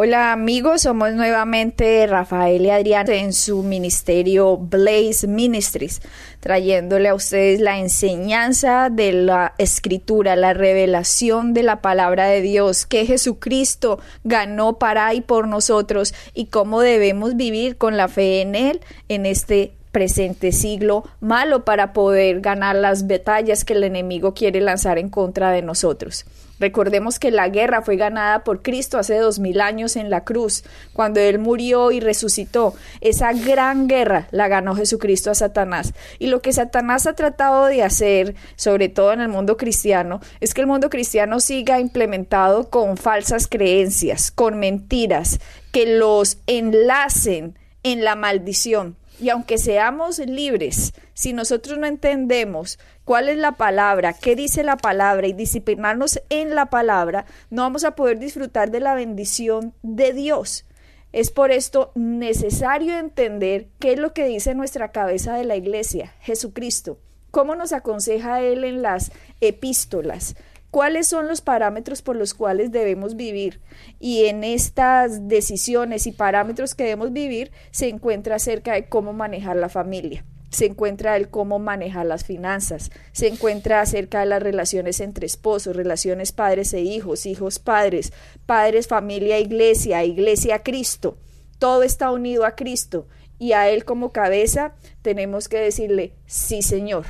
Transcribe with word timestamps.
Hola 0.00 0.30
amigos, 0.30 0.82
somos 0.82 1.12
nuevamente 1.14 2.06
Rafael 2.06 2.64
y 2.64 2.70
Adrián 2.70 3.10
en 3.10 3.32
su 3.32 3.64
ministerio 3.64 4.56
Blaze 4.56 5.26
Ministries, 5.26 6.02
trayéndole 6.38 7.08
a 7.08 7.16
ustedes 7.16 7.58
la 7.58 7.80
enseñanza 7.80 8.90
de 8.90 9.10
la 9.10 9.54
escritura, 9.58 10.36
la 10.36 10.54
revelación 10.54 11.52
de 11.52 11.64
la 11.64 11.82
palabra 11.82 12.28
de 12.28 12.42
Dios, 12.42 12.86
que 12.86 13.06
Jesucristo 13.06 13.98
ganó 14.22 14.78
para 14.78 15.14
y 15.14 15.20
por 15.20 15.48
nosotros 15.48 16.14
y 16.32 16.46
cómo 16.46 16.80
debemos 16.80 17.34
vivir 17.34 17.76
con 17.76 17.96
la 17.96 18.06
fe 18.06 18.40
en 18.40 18.54
Él 18.54 18.80
en 19.08 19.26
este 19.26 19.77
presente 19.92 20.52
siglo 20.52 21.04
malo 21.20 21.64
para 21.64 21.92
poder 21.92 22.40
ganar 22.40 22.76
las 22.76 23.06
batallas 23.06 23.64
que 23.64 23.74
el 23.74 23.84
enemigo 23.84 24.34
quiere 24.34 24.60
lanzar 24.60 24.98
en 24.98 25.08
contra 25.08 25.50
de 25.50 25.62
nosotros. 25.62 26.24
Recordemos 26.60 27.18
que 27.18 27.30
la 27.30 27.48
guerra 27.48 27.82
fue 27.82 27.96
ganada 27.96 28.42
por 28.42 28.62
Cristo 28.62 28.98
hace 28.98 29.16
dos 29.18 29.38
mil 29.38 29.60
años 29.60 29.96
en 29.96 30.10
la 30.10 30.24
cruz, 30.24 30.64
cuando 30.92 31.20
Él 31.20 31.38
murió 31.38 31.92
y 31.92 32.00
resucitó. 32.00 32.74
Esa 33.00 33.32
gran 33.32 33.86
guerra 33.86 34.26
la 34.32 34.48
ganó 34.48 34.74
Jesucristo 34.74 35.30
a 35.30 35.34
Satanás. 35.34 35.94
Y 36.18 36.26
lo 36.26 36.42
que 36.42 36.52
Satanás 36.52 37.06
ha 37.06 37.14
tratado 37.14 37.66
de 37.66 37.82
hacer, 37.82 38.34
sobre 38.56 38.88
todo 38.88 39.12
en 39.12 39.20
el 39.20 39.28
mundo 39.28 39.56
cristiano, 39.56 40.20
es 40.40 40.52
que 40.52 40.60
el 40.60 40.66
mundo 40.66 40.90
cristiano 40.90 41.38
siga 41.38 41.78
implementado 41.78 42.70
con 42.70 42.96
falsas 42.96 43.46
creencias, 43.46 44.32
con 44.32 44.58
mentiras, 44.58 45.38
que 45.70 45.86
los 45.86 46.38
enlacen 46.46 47.56
en 47.84 48.02
la 48.02 48.16
maldición. 48.16 48.96
Y 49.20 49.30
aunque 49.30 49.58
seamos 49.58 50.18
libres, 50.18 50.94
si 51.12 51.32
nosotros 51.32 51.78
no 51.78 51.86
entendemos 51.86 52.78
cuál 53.04 53.28
es 53.28 53.36
la 53.36 53.52
palabra, 53.52 54.12
qué 54.12 54.36
dice 54.36 54.62
la 54.62 54.76
palabra 54.76 55.26
y 55.26 55.32
disciplinarnos 55.32 56.20
en 56.30 56.54
la 56.54 56.66
palabra, 56.66 57.26
no 57.50 57.62
vamos 57.62 57.84
a 57.84 57.96
poder 57.96 58.18
disfrutar 58.18 58.70
de 58.70 58.80
la 58.80 58.94
bendición 58.94 59.74
de 59.82 60.12
Dios. 60.12 60.64
Es 61.12 61.30
por 61.30 61.50
esto 61.50 61.90
necesario 61.94 62.98
entender 62.98 63.68
qué 63.80 63.92
es 63.94 63.98
lo 63.98 64.12
que 64.12 64.26
dice 64.26 64.54
nuestra 64.54 64.92
cabeza 64.92 65.34
de 65.34 65.44
la 65.44 65.56
iglesia, 65.56 66.14
Jesucristo. 66.20 66.98
¿Cómo 67.30 67.56
nos 67.56 67.72
aconseja 67.72 68.40
Él 68.40 68.64
en 68.64 68.82
las 68.82 69.10
epístolas? 69.40 70.36
Cuáles 70.70 71.08
son 71.08 71.28
los 71.28 71.40
parámetros 71.40 72.02
por 72.02 72.16
los 72.16 72.34
cuales 72.34 72.72
debemos 72.72 73.16
vivir. 73.16 73.60
Y 73.98 74.26
en 74.26 74.44
estas 74.44 75.28
decisiones 75.28 76.06
y 76.06 76.12
parámetros 76.12 76.74
que 76.74 76.84
debemos 76.84 77.12
vivir 77.12 77.50
se 77.70 77.88
encuentra 77.88 78.36
acerca 78.36 78.74
de 78.74 78.88
cómo 78.88 79.12
manejar 79.12 79.56
la 79.56 79.68
familia. 79.68 80.24
Se 80.50 80.64
encuentra 80.64 81.16
el 81.16 81.28
cómo 81.28 81.58
manejar 81.58 82.06
las 82.06 82.24
finanzas, 82.24 82.90
se 83.12 83.28
encuentra 83.28 83.82
acerca 83.82 84.20
de 84.20 84.26
las 84.26 84.42
relaciones 84.42 85.00
entre 85.00 85.26
esposos, 85.26 85.76
relaciones 85.76 86.32
padres 86.32 86.72
e 86.72 86.80
hijos, 86.80 87.26
hijos 87.26 87.58
padres, 87.58 88.14
padres, 88.46 88.88
familia, 88.88 89.38
iglesia, 89.38 90.04
iglesia, 90.04 90.62
Cristo. 90.62 91.18
Todo 91.58 91.82
está 91.82 92.10
unido 92.12 92.46
a 92.46 92.56
Cristo 92.56 93.08
y 93.38 93.52
a 93.52 93.68
Él 93.68 93.84
como 93.84 94.10
cabeza 94.10 94.74
tenemos 95.02 95.48
que 95.48 95.58
decirle, 95.58 96.14
sí 96.24 96.62
Señor, 96.62 97.04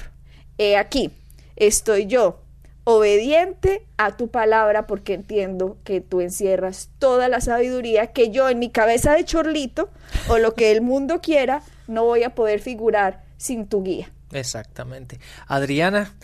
he 0.58 0.76
aquí, 0.76 1.12
estoy 1.54 2.06
yo, 2.06 2.42
obediente 2.90 3.84
a 3.98 4.16
tu 4.16 4.28
palabra 4.28 4.86
porque 4.86 5.12
entiendo 5.12 5.76
que 5.84 6.00
tú 6.00 6.22
encierras 6.22 6.88
toda 6.98 7.28
la 7.28 7.42
sabiduría 7.42 8.06
que 8.06 8.30
yo 8.30 8.48
en 8.48 8.58
mi 8.58 8.70
cabeza 8.70 9.12
de 9.12 9.26
chorlito 9.26 9.90
o 10.30 10.38
lo 10.38 10.54
que 10.54 10.70
el 10.70 10.80
mundo 10.80 11.20
quiera 11.20 11.60
no 11.86 12.04
voy 12.04 12.22
a 12.22 12.34
poder 12.34 12.60
figurar 12.60 13.24
sin 13.36 13.66
tu 13.66 13.82
guía. 13.82 14.10
Exactamente. 14.32 15.20
Adriana, 15.46 16.14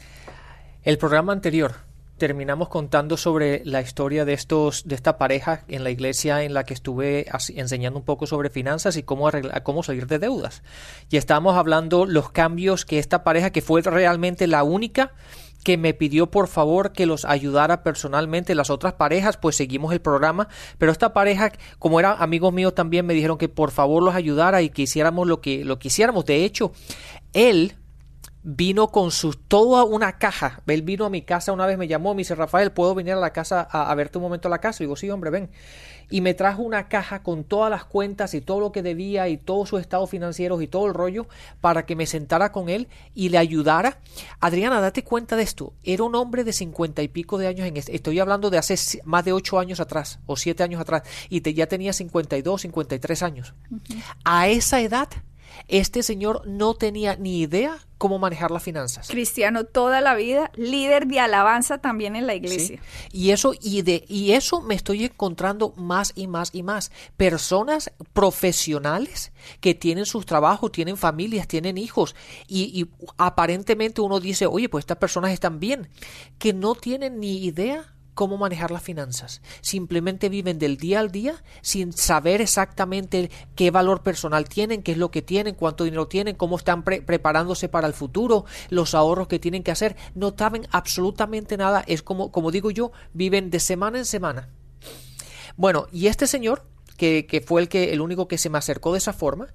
el 0.85 0.97
programa 0.97 1.35
anterior 1.35 1.75
terminamos 2.17 2.71
contando 2.71 3.19
sobre 3.19 3.61
la 3.67 3.83
historia 3.83 4.25
de 4.25 4.33
estos 4.33 4.89
de 4.89 4.95
esta 4.95 5.19
pareja 5.19 5.65
en 5.69 5.85
la 5.85 5.91
iglesia 5.91 6.45
en 6.45 6.55
la 6.55 6.65
que 6.65 6.73
estuve 6.73 7.27
enseñando 7.55 7.99
un 7.99 8.07
poco 8.07 8.27
sobre 8.27 8.49
finanzas 8.49 8.97
y 8.97 9.03
cómo 9.03 9.29
cómo 9.65 9.83
salir 9.83 10.07
de 10.07 10.19
deudas. 10.19 10.63
Y 11.11 11.19
estábamos 11.19 11.57
hablando 11.57 12.07
los 12.07 12.31
cambios 12.31 12.87
que 12.87 12.99
esta 12.99 13.23
pareja 13.23 13.51
que 13.51 13.61
fue 13.61 13.83
realmente 13.83 14.47
la 14.47 14.63
única 14.63 15.13
que 15.65 15.77
me 15.77 15.95
pidió 15.95 16.31
por 16.31 16.47
favor 16.47 16.93
que 16.93 17.07
los 17.07 17.25
ayudara 17.25 17.83
personalmente. 17.83 18.55
Las 18.55 18.71
otras 18.71 18.93
parejas, 18.93 19.37
pues 19.37 19.57
seguimos 19.57 19.93
el 19.93 20.01
programa, 20.01 20.49
pero 20.79 20.93
esta 20.93 21.13
pareja, 21.13 21.51
como 21.81 21.99
eran 21.99 22.17
amigos 22.21 22.53
míos 22.53 22.75
también, 22.75 23.07
me 23.07 23.15
dijeron 23.15 23.39
que 23.39 23.49
por 23.49 23.73
favor 23.73 24.03
los 24.03 24.15
ayudara 24.15 24.63
y 24.63 24.71
que 24.71 24.83
hiciéramos 24.83 25.27
lo 25.27 25.41
que, 25.41 25.65
lo 25.65 25.79
que 25.79 25.89
hiciéramos. 25.89 26.25
De 26.27 26.45
hecho, 26.45 26.73
él 27.33 27.75
vino 28.45 28.89
con 28.89 29.11
su 29.11 29.33
toda 29.33 29.85
una 29.85 30.19
caja. 30.19 30.63
Él 30.67 30.83
vino 30.83 31.05
a 31.05 31.11
mi 31.11 31.23
casa 31.23 31.53
una 31.53 31.67
vez, 31.67 31.77
me 31.77 31.89
llamó, 31.89 32.15
me 32.15 32.19
dice, 32.21 32.35
Rafael, 32.35 32.71
¿puedo 32.71 32.95
venir 32.95 33.15
a 33.15 33.17
la 33.17 33.33
casa 33.33 33.67
a, 33.69 33.91
a 33.91 33.95
verte 33.95 34.19
un 34.19 34.23
momento 34.23 34.49
a 34.49 34.51
la 34.51 34.61
casa? 34.61 34.83
Y 34.83 34.87
digo, 34.87 34.97
sí, 34.97 35.11
hombre, 35.11 35.31
ven 35.31 35.51
y 36.11 36.21
me 36.21 36.35
trajo 36.35 36.63
una 36.63 36.89
caja 36.89 37.23
con 37.23 37.45
todas 37.45 37.71
las 37.71 37.85
cuentas 37.85 38.35
y 38.35 38.41
todo 38.41 38.61
lo 38.61 38.73
que 38.73 38.83
debía 38.83 39.29
y 39.29 39.37
todos 39.37 39.69
sus 39.69 39.81
estados 39.81 40.11
financieros 40.11 40.63
y 40.63 40.67
todo 40.67 40.87
el 40.87 40.95
rollo 40.95 41.27
para 41.61 41.87
que 41.87 41.97
me 41.97 42.07
sentara 42.07 42.53
con 42.53 42.69
él 42.69 42.89
y 43.15 43.29
le 43.29 43.39
ayudara. 43.39 43.99
Adriana, 44.41 44.81
date 44.81 45.05
cuenta 45.05 45.37
de 45.37 45.43
esto. 45.43 45.73
Era 45.83 46.05
un 46.05 46.15
hombre 46.15 46.45
de 46.45 46.53
cincuenta 46.53 47.03
y 47.03 47.09
pico 47.09 47.39
de 47.39 47.47
años 47.47 47.67
en 47.67 47.77
este. 47.77 47.95
Estoy 47.95 48.19
hablando 48.21 48.51
de 48.51 48.59
hace 48.59 48.77
más 49.05 49.25
de 49.25 49.33
ocho 49.33 49.59
años 49.59 49.81
atrás 49.81 50.21
o 50.27 50.37
siete 50.37 50.63
años 50.63 50.81
atrás 50.81 51.03
y 51.29 51.41
te, 51.41 51.55
ya 51.55 51.67
tenía 51.67 51.93
52, 51.93 52.63
53 52.63 53.23
años. 53.23 53.55
A 54.25 54.49
esa 54.49 54.81
edad 54.81 55.09
este 55.69 56.03
señor 56.03 56.47
no 56.47 56.75
tenía 56.75 57.17
ni 57.17 57.41
idea 57.41 57.79
cómo 57.99 58.19
manejar 58.19 58.51
las 58.51 58.63
finanzas. 58.63 59.09
Cristiano 59.09 59.65
toda 59.65 60.01
la 60.01 60.15
vida, 60.15 60.51
líder 60.57 61.07
de 61.07 61.21
alabanza 61.21 61.79
también 61.79 62.17
en 62.17 62.27
la 62.27 62.35
iglesia. 62.35 62.81
Y 63.13 63.31
eso 63.31 63.55
y 63.61 63.83
de 63.83 64.05
y 64.09 64.33
eso 64.33 64.61
me 64.61 64.75
estoy 64.75 65.05
encontrando 65.05 65.73
más 65.77 66.13
y 66.15 66.27
más 66.27 66.51
y 66.53 66.63
más 66.63 66.91
personas 67.17 67.93
profesionales 68.13 69.33
que 69.61 69.75
tienen 69.75 70.05
sus 70.05 70.27
trabajos, 70.27 70.73
tienen 70.73 70.97
familias, 70.99 71.49
tienen 71.49 71.79
hijos 71.79 72.15
y, 72.47 72.79
y 72.79 72.91
aparentemente 73.17 74.03
uno 74.03 74.21
dice, 74.21 74.47
"Oye, 74.47 74.69
pues 74.69 74.83
estas 74.83 74.99
personas 74.99 75.33
están 75.33 75.59
bien", 75.59 75.89
que 76.39 76.53
no 76.53 76.75
tienen 76.75 77.21
ni 77.21 77.45
idea 77.45 77.94
cómo 78.15 78.39
manejar 78.39 78.71
las 78.71 78.83
finanzas. 78.83 79.43
Simplemente 79.61 80.29
viven 80.29 80.59
del 80.59 80.77
día 80.77 81.01
al 81.01 81.11
día 81.11 81.43
sin 81.61 81.93
saber 81.93 82.41
exactamente 82.41 83.31
qué 83.55 83.71
valor 83.71 84.03
personal 84.03 84.49
tienen, 84.49 84.83
qué 84.83 84.93
es 84.93 84.99
lo 84.99 85.11
que 85.11 85.23
tienen, 85.23 85.55
cuánto 85.55 85.85
dinero 85.85 86.09
tienen, 86.09 86.37
cómo 86.37 86.57
están 86.57 86.83
preparándose 86.83 87.69
para 87.69 87.87
el 87.87 87.95
futuro, 87.95 88.45
los 88.71 88.95
ahorros 88.95 89.29
que 89.29 89.39
tienen 89.39 89.63
que 89.63 89.71
hacer. 89.71 89.97
No 90.15 90.35
saben 90.37 90.67
absolutamente 90.71 91.57
nada. 91.57 91.85
Es 91.87 92.03
como, 92.03 92.33
como 92.33 92.51
digo 92.51 92.71
yo, 92.71 92.93
viven 93.13 93.51
de 93.51 93.61
semana 93.61 93.99
en 93.99 94.05
semana. 94.05 94.49
Bueno, 95.57 95.87
y 95.93 96.07
este 96.07 96.27
señor, 96.27 96.65
que, 96.97 97.27
que 97.27 97.41
fue 97.41 97.61
el 97.61 97.69
que, 97.69 97.93
el 97.93 98.01
único 98.01 98.29
que 98.29 98.39
se 98.39 98.51
me 98.51 98.59
acercó 98.59 98.93
de 98.93 98.99
esa 98.99 99.13
forma, 99.13 99.49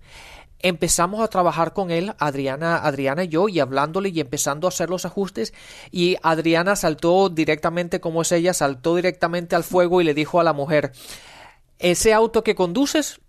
empezamos 0.59 1.21
a 1.21 1.27
trabajar 1.27 1.73
con 1.73 1.91
él, 1.91 2.13
Adriana, 2.19 2.77
Adriana 2.77 3.23
y 3.23 3.29
yo, 3.29 3.49
y 3.49 3.59
hablándole 3.59 4.09
y 4.09 4.19
empezando 4.19 4.67
a 4.67 4.69
hacer 4.69 4.89
los 4.89 5.05
ajustes. 5.05 5.53
Y 5.91 6.17
Adriana 6.21 6.75
saltó 6.75 7.29
directamente, 7.29 7.99
como 7.99 8.21
es 8.21 8.31
ella, 8.31 8.53
saltó 8.53 8.95
directamente 8.95 9.55
al 9.55 9.63
fuego 9.63 10.01
y 10.01 10.03
le 10.03 10.13
dijo 10.13 10.39
a 10.39 10.43
la 10.43 10.53
mujer, 10.53 10.91
ese 11.79 12.13
auto 12.13 12.43
que 12.43 12.55
conduces 12.55 13.21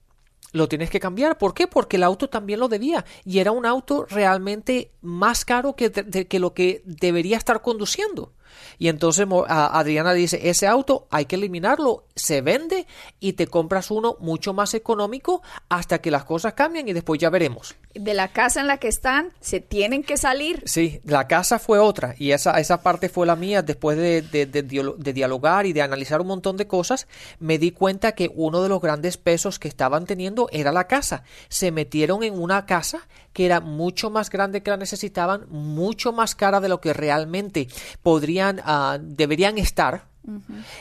lo 0.52 0.68
tienes 0.68 0.90
que 0.90 1.00
cambiar. 1.00 1.38
¿Por 1.38 1.54
qué? 1.54 1.66
Porque 1.66 1.96
el 1.96 2.02
auto 2.02 2.28
también 2.28 2.60
lo 2.60 2.68
debía. 2.68 3.04
Y 3.24 3.38
era 3.38 3.52
un 3.52 3.66
auto 3.66 4.06
realmente 4.08 4.90
más 5.00 5.44
caro 5.44 5.76
que, 5.76 5.90
que 5.92 6.38
lo 6.40 6.54
que 6.54 6.82
debería 6.84 7.36
estar 7.36 7.62
conduciendo. 7.62 8.32
Y 8.78 8.88
entonces 8.88 9.26
Adriana 9.48 10.12
dice, 10.12 10.48
ese 10.48 10.66
auto 10.66 11.06
hay 11.10 11.26
que 11.26 11.36
eliminarlo, 11.36 12.04
se 12.14 12.40
vende 12.40 12.86
y 13.18 13.34
te 13.34 13.46
compras 13.46 13.90
uno 13.90 14.16
mucho 14.20 14.52
más 14.52 14.74
económico 14.74 15.42
hasta 15.68 16.00
que 16.00 16.10
las 16.10 16.24
cosas 16.24 16.54
cambien 16.54 16.88
y 16.88 16.92
después 16.92 17.20
ya 17.20 17.30
veremos. 17.30 17.74
De 17.94 18.14
la 18.14 18.28
casa 18.28 18.60
en 18.60 18.68
la 18.68 18.78
que 18.78 18.88
están, 18.88 19.32
se 19.40 19.60
tienen 19.60 20.02
que 20.02 20.16
salir. 20.16 20.62
Sí, 20.64 21.00
la 21.04 21.26
casa 21.26 21.58
fue 21.58 21.78
otra 21.78 22.14
y 22.18 22.30
esa, 22.32 22.58
esa 22.60 22.82
parte 22.82 23.08
fue 23.08 23.26
la 23.26 23.36
mía 23.36 23.62
después 23.62 23.96
de, 23.98 24.22
de, 24.22 24.46
de 24.46 25.12
dialogar 25.12 25.66
y 25.66 25.72
de 25.72 25.82
analizar 25.82 26.20
un 26.20 26.28
montón 26.28 26.56
de 26.56 26.66
cosas, 26.66 27.08
me 27.40 27.58
di 27.58 27.72
cuenta 27.72 28.12
que 28.12 28.30
uno 28.34 28.62
de 28.62 28.68
los 28.68 28.80
grandes 28.80 29.16
pesos 29.16 29.58
que 29.58 29.68
estaban 29.68 30.06
teniendo 30.06 30.48
era 30.52 30.70
la 30.72 30.86
casa. 30.86 31.24
Se 31.48 31.72
metieron 31.72 32.22
en 32.22 32.38
una 32.38 32.64
casa 32.64 33.08
que 33.32 33.46
era 33.46 33.60
mucho 33.60 34.10
más 34.10 34.30
grande 34.30 34.62
que 34.62 34.70
la 34.70 34.76
necesitaban, 34.76 35.46
mucho 35.48 36.12
más 36.12 36.34
cara 36.34 36.60
de 36.60 36.68
lo 36.68 36.80
que 36.80 36.92
realmente 36.92 37.68
podrían 38.02 38.60
Ah, 38.64 38.98
deberían 39.00 39.58
estar 39.58 40.09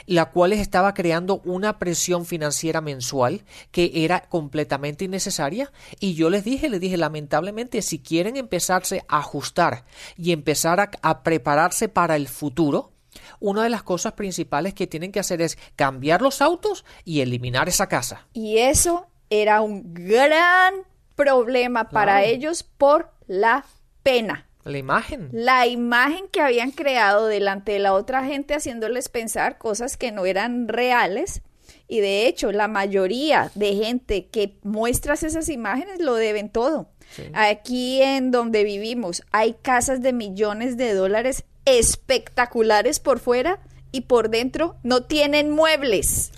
la 0.06 0.26
cual 0.32 0.54
estaba 0.54 0.94
creando 0.94 1.42
una 1.46 1.80
presión 1.80 2.26
financiera 2.26 2.82
mensual 2.82 3.42
que 3.72 3.92
era 3.94 4.22
completamente 4.22 5.06
innecesaria. 5.06 5.72
Y 6.00 6.14
yo 6.14 6.30
les 6.30 6.44
dije, 6.44 6.70
les 6.70 6.80
dije, 6.80 6.98
lamentablemente, 6.98 7.82
si 7.82 8.00
quieren 8.00 8.38
empezarse 8.38 9.04
a 9.08 9.20
ajustar 9.20 9.86
y 10.18 10.32
empezar 10.32 10.80
a, 10.80 10.92
a 11.02 11.24
prepararse 11.24 11.90
para 11.90 12.16
el 12.16 12.28
futuro, 12.28 12.92
una 13.40 13.64
de 13.64 13.70
las 13.70 13.84
cosas 13.84 14.14
principales 14.14 14.74
que 14.74 14.88
tienen 14.88 15.12
que 15.12 15.20
hacer 15.20 15.42
es 15.42 15.58
cambiar 15.76 16.22
los 16.22 16.42
autos 16.42 16.86
y 17.06 17.22
eliminar 17.22 17.70
esa 17.70 17.88
casa. 17.88 18.28
Y 18.34 18.58
eso 18.58 19.08
era 19.30 19.62
un 19.62 19.94
gran 19.94 20.74
problema 21.16 21.90
para 21.90 22.24
ellos 22.24 22.64
por 22.64 23.12
la 23.28 23.66
pena. 24.04 24.49
La 24.70 24.78
imagen. 24.78 25.30
La 25.32 25.68
imagen 25.68 26.28
que 26.32 26.42
habían 26.42 26.72
creado 26.72 27.28
delante 27.28 27.74
de 27.74 27.80
la 27.80 27.94
otra 27.94 28.24
gente 28.24 28.54
haciéndoles 28.54 29.10
pensar 29.10 29.58
cosas 29.58 29.98
que 29.98 30.12
no 30.12 30.26
eran 30.26 30.68
reales. 30.68 31.42
Y 31.88 32.00
de 32.00 32.28
hecho, 32.28 32.52
la 32.52 32.68
mayoría 32.68 33.52
de 33.56 33.76
gente 33.76 34.28
que 34.28 34.58
muestras 34.64 35.24
esas 35.24 35.50
imágenes 35.50 36.00
lo 36.00 36.16
deben 36.16 36.50
todo. 36.50 36.90
Aquí 37.34 38.02
en 38.02 38.32
donde 38.32 38.64
vivimos 38.64 39.24
hay 39.32 39.54
casas 39.54 40.02
de 40.02 40.14
millones 40.14 40.78
de 40.78 40.94
dólares 40.94 41.44
espectaculares 41.66 43.00
por 43.00 43.20
fuera 43.20 43.60
y 43.92 44.02
por 44.02 44.30
dentro 44.30 44.76
no 44.84 45.04
tienen 45.04 45.50
muebles. 45.50 46.32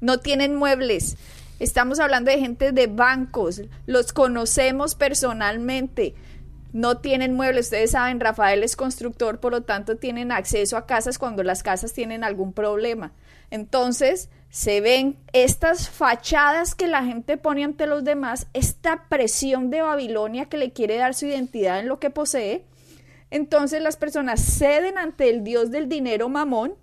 No 0.00 0.20
tienen 0.20 0.54
muebles. 0.54 1.16
Estamos 1.58 2.00
hablando 2.00 2.30
de 2.30 2.40
gente 2.40 2.72
de 2.72 2.86
bancos, 2.88 3.62
los 3.86 4.12
conocemos 4.12 4.94
personalmente. 4.94 6.14
No 6.72 6.98
tienen 6.98 7.34
muebles, 7.34 7.66
ustedes 7.66 7.90
saben, 7.90 8.18
Rafael 8.18 8.62
es 8.62 8.76
constructor, 8.76 9.40
por 9.40 9.52
lo 9.52 9.62
tanto 9.62 9.96
tienen 9.96 10.32
acceso 10.32 10.76
a 10.76 10.86
casas 10.86 11.18
cuando 11.18 11.42
las 11.42 11.62
casas 11.62 11.92
tienen 11.92 12.24
algún 12.24 12.54
problema. 12.54 13.12
Entonces, 13.50 14.30
se 14.48 14.80
ven 14.80 15.18
estas 15.32 15.90
fachadas 15.90 16.74
que 16.74 16.86
la 16.86 17.04
gente 17.04 17.36
pone 17.36 17.64
ante 17.64 17.86
los 17.86 18.04
demás, 18.04 18.46
esta 18.54 19.06
presión 19.08 19.68
de 19.68 19.82
Babilonia 19.82 20.46
que 20.46 20.56
le 20.56 20.72
quiere 20.72 20.96
dar 20.96 21.14
su 21.14 21.26
identidad 21.26 21.80
en 21.80 21.88
lo 21.88 21.98
que 21.98 22.10
posee, 22.10 22.64
entonces 23.30 23.82
las 23.82 23.96
personas 23.96 24.40
ceden 24.40 24.98
ante 24.98 25.28
el 25.28 25.44
Dios 25.44 25.70
del 25.70 25.88
dinero 25.88 26.28
mamón 26.28 26.74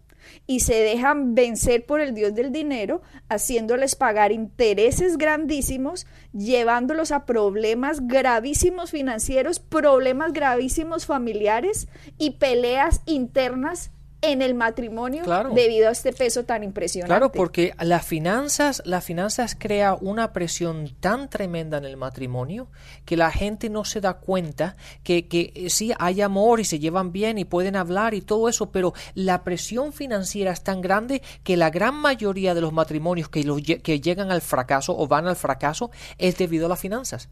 y 0.48 0.62
se 0.62 0.76
dejan 0.76 1.36
vencer 1.36 1.86
por 1.86 2.02
el 2.02 2.14
Dios 2.14 2.34
del 2.34 2.52
dinero, 2.52 3.02
haciéndoles 3.30 3.96
pagar 3.96 4.32
intereses 4.32 5.18
grandísimos, 5.18 6.08
llevándolos 6.34 7.12
a 7.12 7.26
problemas 7.26 8.08
gravísimos 8.08 8.92
financieros, 8.92 9.60
problemas 9.60 10.34
gravísimos 10.34 11.06
familiares 11.06 11.88
y 12.18 12.32
peleas 12.32 13.02
internas 13.06 13.92
en 14.22 14.42
el 14.42 14.54
matrimonio 14.54 15.24
debido 15.54 15.88
a 15.88 15.92
este 15.92 16.12
peso 16.12 16.44
tan 16.44 16.64
impresionante. 16.64 17.10
Claro, 17.10 17.32
porque 17.32 17.74
las 17.80 18.06
finanzas, 18.06 18.82
las 18.86 19.04
finanzas 19.04 19.56
crea 19.58 19.94
una 19.94 20.34
presión 20.34 20.94
tan 21.00 21.30
tremenda 21.30 21.78
en 21.78 21.86
el 21.86 21.96
matrimonio 21.96 22.68
que 23.06 23.16
la 23.16 23.32
gente 23.32 23.70
no 23.70 23.86
se 23.86 24.02
da 24.02 24.16
cuenta 24.16 24.76
que, 25.04 25.28
que 25.28 25.54
eh, 25.56 25.70
sí 25.70 25.94
hay 26.00 26.22
amor 26.22 26.60
y 26.60 26.66
se 26.66 26.80
llevan 26.80 27.12
bien 27.12 27.38
y 27.38 27.46
pueden 27.46 27.76
hablar 27.76 28.14
y 28.14 28.22
todo 28.22 28.50
eso, 28.50 28.72
pero 28.72 28.94
la 29.14 29.44
presión 29.44 29.94
financiera 29.94 30.52
es 30.52 30.64
tan 30.64 30.82
grande 30.82 31.22
que 31.44 31.56
la 31.56 31.70
gran 31.70 31.96
mayoría 31.96 32.54
de 32.54 32.62
los 32.62 32.74
matrimonios 32.74 33.30
que, 33.30 33.44
los, 33.44 33.62
que 33.62 34.02
llegan 34.02 34.32
al 34.32 34.42
fracaso 34.42 34.98
o 34.98 35.08
van 35.08 35.28
al 35.28 35.38
fracaso 35.38 35.92
es 36.18 36.38
debido 36.38 36.66
a 36.66 36.70
las 36.70 36.80
finanzas. 36.80 37.30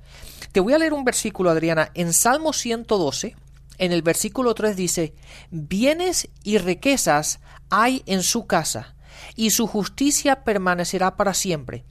Te 0.53 0.61
voy 0.61 0.73
a 0.73 0.77
leer 0.77 0.93
un 0.93 1.03
versículo, 1.03 1.49
Adriana, 1.49 1.91
en 1.93 2.13
Salmo 2.13 2.53
112 2.53 3.35
en 3.77 3.91
el 3.91 4.01
versículo 4.01 4.53
3 4.53 4.75
dice, 4.75 5.13
bienes 5.51 6.29
y 6.43 6.57
riquezas 6.57 7.39
hay 7.69 8.03
en 8.05 8.23
su 8.23 8.47
casa, 8.47 8.95
y 9.35 9.51
su 9.51 9.67
justicia 9.67 10.43
permanecerá 10.43 11.15
para 11.15 11.33
siempre. 11.33 11.83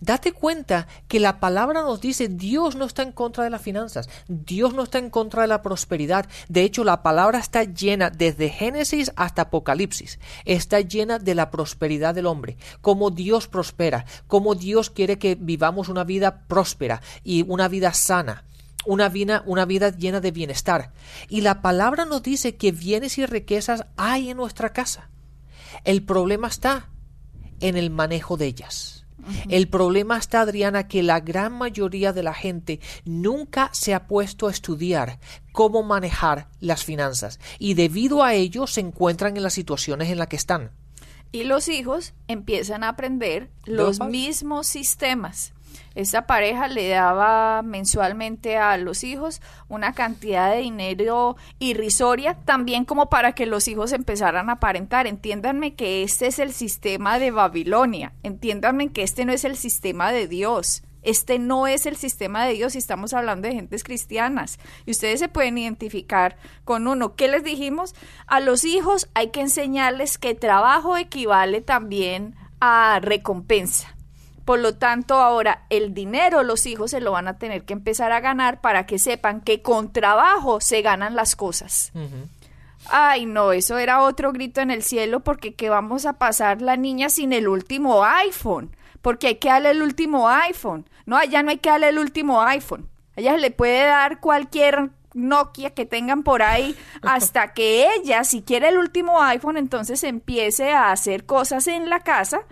Date 0.00 0.32
cuenta 0.32 0.88
que 1.06 1.20
la 1.20 1.38
palabra 1.38 1.82
nos 1.82 2.00
dice 2.00 2.26
Dios 2.26 2.74
no 2.74 2.86
está 2.86 3.02
en 3.02 3.12
contra 3.12 3.44
de 3.44 3.50
las 3.50 3.62
finanzas, 3.62 4.08
Dios 4.26 4.74
no 4.74 4.82
está 4.82 4.98
en 4.98 5.10
contra 5.10 5.42
de 5.42 5.48
la 5.48 5.62
prosperidad. 5.62 6.26
De 6.48 6.64
hecho, 6.64 6.82
la 6.82 7.04
palabra 7.04 7.38
está 7.38 7.62
llena 7.62 8.10
desde 8.10 8.48
Génesis 8.48 9.12
hasta 9.14 9.42
Apocalipsis. 9.42 10.18
Está 10.44 10.80
llena 10.80 11.20
de 11.20 11.36
la 11.36 11.52
prosperidad 11.52 12.16
del 12.16 12.26
hombre, 12.26 12.56
cómo 12.80 13.10
Dios 13.10 13.46
prospera, 13.46 14.04
cómo 14.26 14.56
Dios 14.56 14.90
quiere 14.90 15.18
que 15.18 15.36
vivamos 15.36 15.88
una 15.88 16.02
vida 16.02 16.48
próspera 16.48 17.00
y 17.22 17.44
una 17.46 17.68
vida 17.68 17.92
sana 17.92 18.44
una 18.84 19.08
vida, 19.08 19.42
una 19.46 19.64
vida 19.64 19.90
llena 19.90 20.20
de 20.20 20.30
bienestar. 20.30 20.92
Y 21.28 21.40
la 21.40 21.62
palabra 21.62 22.04
nos 22.04 22.22
dice 22.22 22.56
que 22.56 22.72
bienes 22.72 23.18
y 23.18 23.26
riquezas 23.26 23.86
hay 23.96 24.30
en 24.30 24.36
nuestra 24.36 24.72
casa. 24.72 25.10
El 25.84 26.02
problema 26.02 26.48
está 26.48 26.88
en 27.60 27.76
el 27.76 27.90
manejo 27.90 28.36
de 28.36 28.46
ellas. 28.46 29.02
El 29.48 29.68
problema 29.68 30.18
está, 30.18 30.40
Adriana, 30.40 30.88
que 30.88 31.02
la 31.02 31.20
gran 31.20 31.52
mayoría 31.52 32.12
de 32.12 32.22
la 32.22 32.34
gente 32.34 32.80
nunca 33.04 33.70
se 33.72 33.94
ha 33.94 34.06
puesto 34.08 34.48
a 34.48 34.50
estudiar 34.50 35.20
cómo 35.52 35.82
manejar 35.82 36.48
las 36.60 36.84
finanzas 36.84 37.38
y 37.58 37.74
debido 37.74 38.24
a 38.24 38.34
ello 38.34 38.66
se 38.66 38.80
encuentran 38.80 39.36
en 39.36 39.44
las 39.44 39.54
situaciones 39.54 40.10
en 40.10 40.18
las 40.18 40.26
que 40.26 40.36
están. 40.36 40.72
Y 41.30 41.44
los 41.44 41.68
hijos 41.68 42.14
empiezan 42.28 42.84
a 42.84 42.88
aprender 42.88 43.50
los 43.64 44.00
mismos 44.00 44.66
sistemas 44.66 45.54
esta 45.94 46.26
pareja 46.26 46.68
le 46.68 46.88
daba 46.88 47.62
mensualmente 47.62 48.56
a 48.56 48.76
los 48.76 49.04
hijos 49.04 49.40
una 49.68 49.92
cantidad 49.92 50.50
de 50.50 50.58
dinero 50.58 51.36
irrisoria, 51.58 52.34
también 52.34 52.84
como 52.84 53.08
para 53.10 53.32
que 53.32 53.46
los 53.46 53.68
hijos 53.68 53.92
empezaran 53.92 54.48
a 54.48 54.54
aparentar. 54.54 55.06
Entiéndanme 55.06 55.74
que 55.74 56.02
este 56.02 56.26
es 56.26 56.38
el 56.38 56.52
sistema 56.52 57.18
de 57.18 57.30
Babilonia, 57.30 58.12
entiéndanme 58.22 58.88
que 58.88 59.02
este 59.02 59.24
no 59.24 59.32
es 59.32 59.44
el 59.44 59.56
sistema 59.56 60.12
de 60.12 60.28
Dios. 60.28 60.82
Este 61.02 61.40
no 61.40 61.66
es 61.66 61.86
el 61.86 61.96
sistema 61.96 62.44
de 62.46 62.54
Dios 62.54 62.74
y 62.76 62.78
estamos 62.78 63.12
hablando 63.12 63.48
de 63.48 63.54
gentes 63.54 63.82
cristianas. 63.82 64.58
Y 64.86 64.92
ustedes 64.92 65.18
se 65.18 65.28
pueden 65.28 65.58
identificar 65.58 66.36
con 66.64 66.86
uno. 66.86 67.16
¿Qué 67.16 67.26
les 67.26 67.42
dijimos? 67.42 67.94
A 68.28 68.38
los 68.38 68.64
hijos 68.64 69.08
hay 69.14 69.30
que 69.30 69.40
enseñarles 69.40 70.16
que 70.16 70.36
trabajo 70.36 70.96
equivale 70.96 71.60
también 71.60 72.36
a 72.60 73.00
recompensa. 73.02 73.96
Por 74.44 74.58
lo 74.58 74.74
tanto, 74.74 75.14
ahora 75.14 75.66
el 75.70 75.94
dinero 75.94 76.42
los 76.42 76.66
hijos 76.66 76.90
se 76.90 77.00
lo 77.00 77.12
van 77.12 77.28
a 77.28 77.38
tener 77.38 77.64
que 77.64 77.72
empezar 77.72 78.10
a 78.12 78.20
ganar 78.20 78.60
para 78.60 78.86
que 78.86 78.98
sepan 78.98 79.40
que 79.40 79.62
con 79.62 79.92
trabajo 79.92 80.60
se 80.60 80.82
ganan 80.82 81.14
las 81.14 81.36
cosas. 81.36 81.92
Ay, 82.88 83.26
no, 83.26 83.52
eso 83.52 83.78
era 83.78 84.02
otro 84.02 84.32
grito 84.32 84.60
en 84.60 84.72
el 84.72 84.82
cielo 84.82 85.20
porque 85.20 85.54
que 85.54 85.70
vamos 85.70 86.06
a 86.06 86.14
pasar 86.14 86.60
la 86.60 86.76
niña 86.76 87.08
sin 87.08 87.32
el 87.32 87.46
último 87.46 88.04
iPhone, 88.04 88.76
porque 89.00 89.28
hay 89.28 89.34
que 89.36 89.48
darle 89.48 89.70
el 89.70 89.82
último 89.82 90.28
iPhone. 90.28 90.88
No, 91.06 91.16
allá 91.16 91.42
no 91.42 91.50
hay 91.50 91.58
que 91.58 91.70
darle 91.70 91.90
el 91.90 91.98
último 91.98 92.42
iPhone. 92.42 92.88
Allá 93.16 93.36
le 93.36 93.50
puede 93.50 93.84
dar 93.84 94.20
cualquier 94.20 94.90
Nokia 95.14 95.70
que 95.70 95.86
tengan 95.86 96.22
por 96.22 96.42
ahí 96.42 96.74
hasta 97.02 97.52
que 97.52 97.86
ella, 97.94 98.24
si 98.24 98.42
quiere 98.42 98.68
el 98.68 98.78
último 98.78 99.22
iPhone, 99.22 99.56
entonces 99.56 100.02
empiece 100.02 100.72
a 100.72 100.90
hacer 100.90 101.26
cosas 101.26 101.68
en 101.68 101.88
la 101.88 102.00
casa 102.00 102.42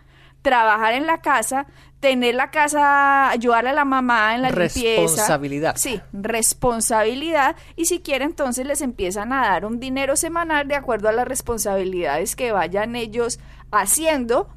trabajar 0.43 0.95
en 0.95 1.07
la 1.07 1.19
casa, 1.19 1.67
tener 2.01 2.35
la 2.35 2.51
casa, 2.51 3.31
ayudarle 3.31 3.71
a 3.71 3.75
la 3.75 3.85
mamá 3.85 4.35
en 4.35 4.43
la 4.43 4.51
limpieza. 4.51 5.03
Responsabilidad. 5.03 5.77
Sí, 5.77 6.01
responsabilidad. 6.13 7.57
Y 7.77 7.85
si 7.87 8.01
quiere, 8.01 8.25
entonces 8.25 8.67
les 8.67 8.81
empiezan 8.81 9.33
a 9.33 9.43
dar 9.43 9.67
un 9.67 9.81
dinero 9.81 10.17
semanal 10.17 10.67
de 10.67 10.77
acuerdo 10.77 11.09
a 11.09 11.13
las 11.13 11.29
responsabilidades 11.29 12.37
que 12.37 12.53
vayan 12.53 12.97
ellos 12.97 13.39
haciendo 13.71 14.49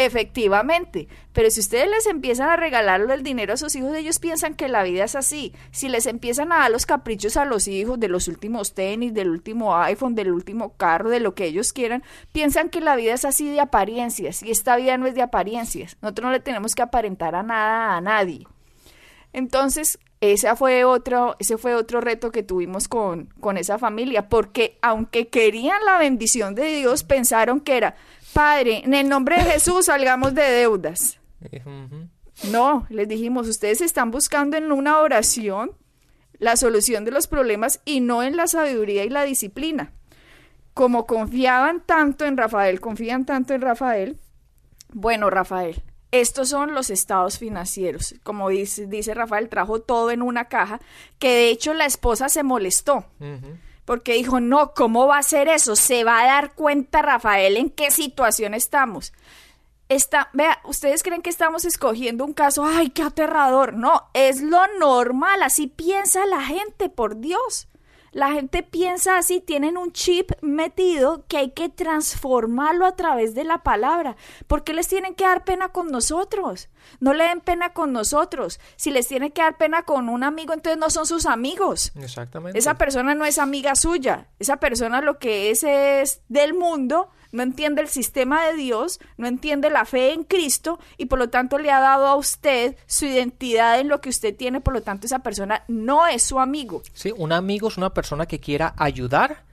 Efectivamente, 0.00 1.08
pero 1.32 1.50
si 1.50 1.58
ustedes 1.58 1.90
les 1.90 2.06
empiezan 2.06 2.48
a 2.50 2.56
regalar 2.56 3.00
el 3.10 3.24
dinero 3.24 3.54
a 3.54 3.56
sus 3.56 3.74
hijos, 3.74 3.92
ellos 3.96 4.20
piensan 4.20 4.54
que 4.54 4.68
la 4.68 4.84
vida 4.84 5.02
es 5.02 5.16
así. 5.16 5.52
Si 5.72 5.88
les 5.88 6.06
empiezan 6.06 6.52
a 6.52 6.58
dar 6.58 6.70
los 6.70 6.86
caprichos 6.86 7.36
a 7.36 7.44
los 7.44 7.66
hijos 7.66 7.98
de 7.98 8.06
los 8.06 8.28
últimos 8.28 8.74
tenis, 8.74 9.12
del 9.12 9.28
último 9.28 9.76
iPhone, 9.76 10.14
del 10.14 10.30
último 10.30 10.76
carro, 10.76 11.10
de 11.10 11.18
lo 11.18 11.34
que 11.34 11.46
ellos 11.46 11.72
quieran, 11.72 12.04
piensan 12.30 12.68
que 12.68 12.80
la 12.80 12.94
vida 12.94 13.12
es 13.12 13.24
así 13.24 13.50
de 13.50 13.58
apariencias 13.58 14.44
y 14.44 14.52
esta 14.52 14.76
vida 14.76 14.96
no 14.98 15.08
es 15.08 15.16
de 15.16 15.22
apariencias. 15.22 15.96
Nosotros 16.00 16.26
no 16.26 16.30
le 16.30 16.38
tenemos 16.38 16.76
que 16.76 16.82
aparentar 16.82 17.34
a 17.34 17.42
nada 17.42 17.96
a 17.96 18.00
nadie. 18.00 18.46
Entonces, 19.32 19.98
ese 20.20 20.54
fue 20.56 20.84
otro, 20.84 21.36
ese 21.38 21.58
fue 21.58 21.74
otro 21.74 22.00
reto 22.00 22.32
que 22.32 22.42
tuvimos 22.42 22.88
con, 22.88 23.26
con 23.40 23.56
esa 23.56 23.78
familia, 23.78 24.28
porque 24.28 24.78
aunque 24.82 25.28
querían 25.28 25.84
la 25.84 25.98
bendición 25.98 26.54
de 26.54 26.66
Dios, 26.76 27.04
pensaron 27.04 27.60
que 27.60 27.76
era, 27.76 27.96
Padre, 28.38 28.82
en 28.84 28.94
el 28.94 29.08
nombre 29.08 29.34
de 29.34 29.50
Jesús 29.50 29.86
salgamos 29.86 30.32
de 30.32 30.44
deudas. 30.44 31.18
No, 32.52 32.86
les 32.88 33.08
dijimos, 33.08 33.48
ustedes 33.48 33.80
están 33.80 34.12
buscando 34.12 34.56
en 34.56 34.70
una 34.70 35.00
oración 35.00 35.72
la 36.38 36.54
solución 36.54 37.04
de 37.04 37.10
los 37.10 37.26
problemas 37.26 37.80
y 37.84 37.98
no 37.98 38.22
en 38.22 38.36
la 38.36 38.46
sabiduría 38.46 39.04
y 39.04 39.08
la 39.08 39.24
disciplina. 39.24 39.90
Como 40.72 41.04
confiaban 41.04 41.82
tanto 41.84 42.26
en 42.26 42.36
Rafael, 42.36 42.80
confían 42.80 43.26
tanto 43.26 43.54
en 43.54 43.60
Rafael, 43.60 44.20
bueno, 44.92 45.30
Rafael, 45.30 45.82
estos 46.12 46.48
son 46.48 46.74
los 46.74 46.90
estados 46.90 47.40
financieros. 47.40 48.14
Como 48.22 48.50
dice, 48.50 48.86
dice 48.86 49.14
Rafael, 49.14 49.48
trajo 49.48 49.80
todo 49.80 50.12
en 50.12 50.22
una 50.22 50.44
caja, 50.44 50.78
que 51.18 51.30
de 51.30 51.50
hecho 51.50 51.74
la 51.74 51.86
esposa 51.86 52.28
se 52.28 52.44
molestó 52.44 53.04
porque 53.88 54.12
dijo, 54.12 54.38
no, 54.38 54.74
¿cómo 54.74 55.06
va 55.06 55.16
a 55.16 55.22
ser 55.22 55.48
eso? 55.48 55.74
Se 55.74 56.04
va 56.04 56.20
a 56.20 56.26
dar 56.26 56.52
cuenta 56.52 57.00
Rafael 57.00 57.56
en 57.56 57.70
qué 57.70 57.90
situación 57.90 58.52
estamos. 58.52 59.14
Está, 59.88 60.28
vea, 60.34 60.60
ustedes 60.64 61.02
creen 61.02 61.22
que 61.22 61.30
estamos 61.30 61.64
escogiendo 61.64 62.26
un 62.26 62.34
caso, 62.34 62.66
ay, 62.66 62.90
qué 62.90 63.00
aterrador. 63.00 63.72
No, 63.72 64.10
es 64.12 64.42
lo 64.42 64.60
normal, 64.78 65.42
así 65.42 65.68
piensa 65.68 66.26
la 66.26 66.42
gente, 66.42 66.90
por 66.90 67.18
Dios. 67.20 67.67
La 68.12 68.32
gente 68.32 68.62
piensa 68.62 69.18
así, 69.18 69.40
tienen 69.40 69.76
un 69.76 69.92
chip 69.92 70.32
metido 70.40 71.24
que 71.28 71.38
hay 71.38 71.50
que 71.50 71.68
transformarlo 71.68 72.86
a 72.86 72.96
través 72.96 73.34
de 73.34 73.44
la 73.44 73.62
palabra. 73.62 74.16
¿Por 74.46 74.64
qué 74.64 74.72
les 74.72 74.88
tienen 74.88 75.14
que 75.14 75.24
dar 75.24 75.44
pena 75.44 75.68
con 75.70 75.88
nosotros? 75.88 76.68
No 77.00 77.12
le 77.12 77.24
den 77.24 77.40
pena 77.40 77.72
con 77.72 77.92
nosotros. 77.92 78.60
Si 78.76 78.90
les 78.90 79.08
tienen 79.08 79.30
que 79.30 79.42
dar 79.42 79.56
pena 79.56 79.82
con 79.82 80.08
un 80.08 80.24
amigo, 80.24 80.54
entonces 80.54 80.78
no 80.78 80.90
son 80.90 81.06
sus 81.06 81.26
amigos. 81.26 81.92
Exactamente. 81.96 82.58
Esa 82.58 82.74
persona 82.74 83.14
no 83.14 83.24
es 83.24 83.38
amiga 83.38 83.74
suya. 83.74 84.28
Esa 84.38 84.56
persona 84.56 85.00
lo 85.00 85.18
que 85.18 85.50
es 85.50 85.62
es 85.64 86.22
del 86.28 86.54
mundo 86.54 87.10
no 87.32 87.42
entiende 87.42 87.82
el 87.82 87.88
sistema 87.88 88.46
de 88.46 88.54
Dios, 88.54 89.00
no 89.16 89.26
entiende 89.26 89.70
la 89.70 89.84
fe 89.84 90.12
en 90.12 90.24
Cristo 90.24 90.78
y 90.96 91.06
por 91.06 91.18
lo 91.18 91.28
tanto 91.28 91.58
le 91.58 91.70
ha 91.70 91.80
dado 91.80 92.06
a 92.06 92.16
usted 92.16 92.76
su 92.86 93.06
identidad 93.06 93.80
en 93.80 93.88
lo 93.88 94.00
que 94.00 94.08
usted 94.08 94.34
tiene, 94.34 94.60
por 94.60 94.74
lo 94.74 94.82
tanto 94.82 95.06
esa 95.06 95.20
persona 95.20 95.64
no 95.68 96.06
es 96.06 96.22
su 96.22 96.40
amigo. 96.40 96.82
Sí, 96.92 97.12
un 97.16 97.32
amigo 97.32 97.68
es 97.68 97.76
una 97.76 97.92
persona 97.92 98.26
que 98.26 98.40
quiera 98.40 98.74
ayudar 98.76 99.44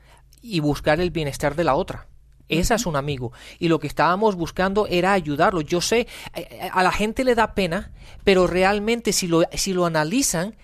y 0.42 0.60
buscar 0.60 1.00
el 1.00 1.12
bienestar 1.12 1.56
de 1.56 1.64
la 1.64 1.76
otra. 1.76 2.08
Esa 2.48 2.76
es 2.76 2.86
un 2.86 2.96
amigo. 2.96 3.32
Y 3.58 3.70
lo 3.70 3.80
que 3.80 3.88
estábamos 3.88 4.36
buscando 4.36 4.86
era 4.88 5.14
ayudarlo. 5.14 5.62
Yo 5.62 5.82
sé, 5.82 6.02
eh, 6.02 6.08
eh, 6.36 6.70
a 6.72 6.84
la 6.84 6.92
gente 6.92 7.24
le 7.24 7.34
da 7.34 7.56
pena, 7.56 7.92
pero 8.24 8.46
realmente 8.46 9.14
si 9.14 9.28
lo, 9.28 9.44
si 9.54 9.74
lo 9.74 9.86
analizan, 9.86 10.56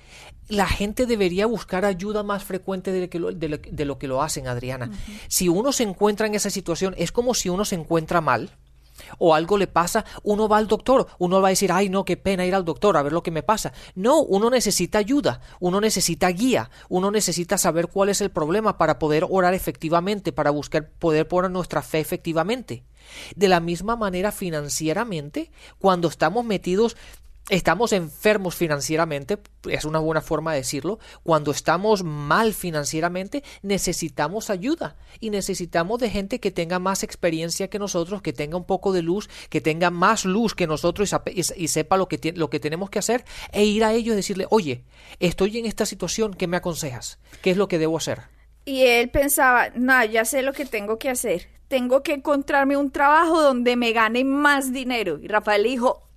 la 0.51 0.67
gente 0.67 1.05
debería 1.05 1.45
buscar 1.45 1.85
ayuda 1.85 2.23
más 2.23 2.43
frecuente 2.43 2.91
de, 2.91 3.19
lo, 3.19 3.31
de 3.31 3.85
lo, 3.85 3.97
que 3.97 4.07
lo 4.07 4.21
hacen, 4.21 4.47
Adriana. 4.47 4.91
Si 5.29 5.47
uno 5.47 5.71
se 5.71 5.83
encuentra 5.83 6.27
en 6.27 6.35
esa 6.35 6.49
situación, 6.49 6.93
es 6.97 7.13
como 7.13 7.33
si 7.33 7.47
uno 7.47 7.63
se 7.63 7.75
encuentra 7.75 8.19
mal 8.19 8.51
o 9.17 9.33
algo 9.33 9.57
le 9.57 9.67
pasa, 9.67 10.05
uno 10.23 10.47
va 10.47 10.57
al 10.57 10.67
doctor, 10.67 11.07
uno 11.19 11.41
va 11.41 11.47
a 11.47 11.51
decir, 11.51 11.71
ay 11.71 11.89
no, 11.89 12.05
qué 12.05 12.17
pena 12.17 12.45
ir 12.45 12.53
al 12.53 12.65
doctor 12.65 12.97
a 12.97 13.01
ver 13.01 13.13
lo 13.13 13.23
que 13.23 13.31
me 13.31 13.43
pasa. 13.43 13.73
No, 13.95 14.21
uno 14.21 14.49
necesita 14.49 14.97
ayuda, 14.97 15.41
uno 15.59 15.81
necesita 15.81 16.27
guía, 16.29 16.69
uno 16.89 17.11
necesita 17.11 17.57
saber 17.57 17.87
cuál 17.87 18.09
es 18.09 18.21
el 18.21 18.29
problema 18.29 18.77
para 18.77 18.99
poder 18.99 19.25
orar 19.29 19.53
efectivamente, 19.53 20.31
para 20.33 20.51
buscar 20.51 20.89
poder 20.89 21.27
poner 21.27 21.49
nuestra 21.49 21.81
fe 21.81 21.99
efectivamente. 21.99 22.83
De 23.35 23.47
la 23.47 23.59
misma 23.59 23.95
manera 23.95 24.31
financieramente, 24.31 25.51
cuando 25.79 26.07
estamos 26.07 26.45
metidos 26.45 26.95
estamos 27.49 27.91
enfermos 27.91 28.55
financieramente, 28.55 29.37
es 29.69 29.85
una 29.85 29.99
buena 29.99 30.21
forma 30.21 30.51
de 30.51 30.59
decirlo, 30.59 30.99
cuando 31.23 31.51
estamos 31.51 32.03
mal 32.03 32.53
financieramente 32.53 33.43
necesitamos 33.61 34.49
ayuda 34.49 34.95
y 35.19 35.29
necesitamos 35.29 35.99
de 35.99 36.09
gente 36.09 36.39
que 36.39 36.51
tenga 36.51 36.79
más 36.79 37.03
experiencia 37.03 37.69
que 37.69 37.79
nosotros, 37.79 38.21
que 38.21 38.33
tenga 38.33 38.57
un 38.57 38.65
poco 38.65 38.93
de 38.93 39.01
luz, 39.01 39.29
que 39.49 39.61
tenga 39.61 39.89
más 39.89 40.25
luz 40.25 40.55
que 40.55 40.67
nosotros 40.67 41.13
y, 41.33 41.67
sepa 41.67 41.97
lo 41.97 42.07
que, 42.07 42.33
lo 42.35 42.49
que 42.49 42.59
tenemos 42.59 42.89
que 42.89 42.99
hacer 42.99 43.25
e 43.51 43.65
ir 43.65 43.83
a 43.83 43.93
ellos 43.93 44.13
y 44.13 44.17
decirle, 44.17 44.47
oye, 44.49 44.83
estoy 45.19 45.57
en 45.57 45.65
esta 45.65 45.85
situación, 45.85 46.33
¿qué 46.33 46.47
me 46.47 46.57
aconsejas? 46.57 47.19
¿Qué 47.41 47.51
es 47.51 47.57
lo 47.57 47.67
que 47.67 47.79
debo 47.79 47.97
hacer? 47.97 48.21
Y 48.65 48.83
él 48.83 49.09
pensaba, 49.09 49.69
no, 49.75 50.03
ya 50.05 50.25
sé 50.25 50.43
lo 50.43 50.53
que 50.53 50.65
tengo 50.65 50.99
que 50.99 51.09
hacer. 51.09 51.49
Tengo 51.67 52.03
que 52.03 52.13
encontrarme 52.13 52.77
un 52.77 52.91
trabajo 52.91 53.41
donde 53.41 53.75
me 53.75 53.91
gane 53.91 54.23
más 54.23 54.71
dinero. 54.71 55.19
Y 55.21 55.27
Rafael 55.27 55.63
dijo, 55.63 56.10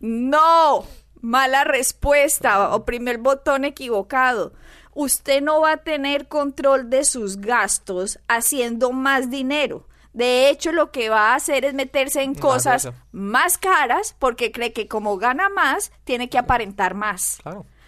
no, 0.00 0.84
mala 1.20 1.64
respuesta, 1.64 2.74
oprime 2.74 3.12
el 3.12 3.18
botón 3.18 3.64
equivocado. 3.64 4.52
Usted 4.94 5.42
no 5.42 5.60
va 5.60 5.72
a 5.72 5.76
tener 5.78 6.28
control 6.28 6.90
de 6.90 7.04
sus 7.04 7.36
gastos 7.36 8.18
haciendo 8.26 8.90
más 8.92 9.30
dinero. 9.30 9.86
De 10.12 10.48
hecho, 10.48 10.72
lo 10.72 10.90
que 10.90 11.10
va 11.10 11.30
a 11.30 11.34
hacer 11.36 11.64
es 11.64 11.74
meterse 11.74 12.22
en 12.22 12.34
cosas 12.34 12.88
más 13.12 13.58
caras 13.58 14.16
porque 14.18 14.50
cree 14.50 14.72
que 14.72 14.88
como 14.88 15.16
gana 15.18 15.48
más, 15.48 15.92
tiene 16.02 16.28
que 16.28 16.38
aparentar 16.38 16.94
más. 16.94 17.38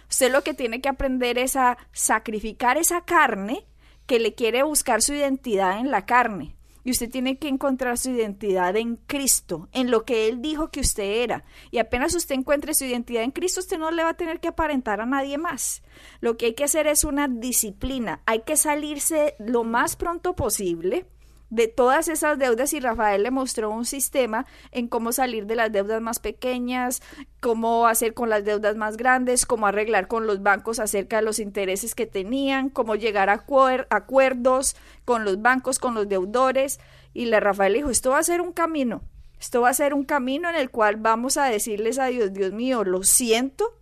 Usted 0.09 0.31
lo 0.31 0.41
que 0.43 0.53
tiene 0.53 0.79
que 0.79 0.89
aprender 0.89 1.37
es 1.37 1.55
a 1.55 1.77
sacrificar 1.91 2.77
esa 2.77 3.01
carne 3.01 3.65
que 4.05 4.19
le 4.19 4.35
quiere 4.35 4.63
buscar 4.63 5.01
su 5.01 5.13
identidad 5.13 5.79
en 5.79 5.91
la 5.91 6.05
carne. 6.05 6.55
Y 6.83 6.91
usted 6.91 7.09
tiene 7.09 7.37
que 7.37 7.47
encontrar 7.47 7.97
su 7.97 8.11
identidad 8.11 8.75
en 8.75 8.95
Cristo, 8.95 9.69
en 9.71 9.91
lo 9.91 10.03
que 10.03 10.27
Él 10.27 10.41
dijo 10.41 10.71
que 10.71 10.79
usted 10.79 11.23
era. 11.23 11.43
Y 11.69 11.77
apenas 11.77 12.15
usted 12.15 12.35
encuentre 12.35 12.73
su 12.73 12.85
identidad 12.85 13.23
en 13.23 13.31
Cristo, 13.31 13.59
usted 13.59 13.77
no 13.77 13.91
le 13.91 14.03
va 14.03 14.09
a 14.09 14.17
tener 14.17 14.39
que 14.39 14.47
aparentar 14.47 15.01
a 15.01 15.05
nadie 15.05 15.37
más. 15.37 15.83
Lo 16.19 16.37
que 16.37 16.47
hay 16.47 16.53
que 16.53 16.63
hacer 16.63 16.87
es 16.87 17.03
una 17.03 17.27
disciplina. 17.27 18.21
Hay 18.25 18.41
que 18.41 18.57
salirse 18.57 19.35
lo 19.39 19.63
más 19.63 19.95
pronto 19.95 20.35
posible 20.35 21.05
de 21.51 21.67
todas 21.67 22.07
esas 22.07 22.39
deudas 22.39 22.73
y 22.73 22.79
Rafael 22.79 23.23
le 23.23 23.29
mostró 23.29 23.69
un 23.69 23.85
sistema 23.85 24.45
en 24.71 24.87
cómo 24.87 25.11
salir 25.11 25.45
de 25.45 25.55
las 25.55 25.71
deudas 25.71 26.01
más 26.01 26.19
pequeñas, 26.19 27.03
cómo 27.41 27.87
hacer 27.87 28.13
con 28.13 28.29
las 28.29 28.45
deudas 28.45 28.77
más 28.77 28.95
grandes, 28.95 29.45
cómo 29.45 29.67
arreglar 29.67 30.07
con 30.07 30.25
los 30.25 30.41
bancos 30.41 30.79
acerca 30.79 31.17
de 31.17 31.23
los 31.23 31.39
intereses 31.39 31.93
que 31.93 32.07
tenían, 32.07 32.69
cómo 32.69 32.95
llegar 32.95 33.29
a 33.29 33.43
acuerdos 33.89 34.77
con 35.03 35.25
los 35.25 35.41
bancos, 35.41 35.77
con 35.77 35.93
los 35.93 36.07
deudores. 36.07 36.79
Y 37.13 37.25
le 37.25 37.41
Rafael 37.41 37.73
dijo, 37.73 37.89
esto 37.89 38.11
va 38.11 38.19
a 38.19 38.23
ser 38.23 38.39
un 38.39 38.53
camino, 38.53 39.01
esto 39.37 39.59
va 39.59 39.69
a 39.69 39.73
ser 39.73 39.93
un 39.93 40.05
camino 40.05 40.49
en 40.49 40.55
el 40.55 40.71
cual 40.71 40.95
vamos 40.95 41.35
a 41.35 41.45
decirles 41.45 41.99
a 41.99 42.05
Dios, 42.05 42.31
Dios 42.31 42.53
mío, 42.53 42.85
lo 42.85 43.03
siento, 43.03 43.77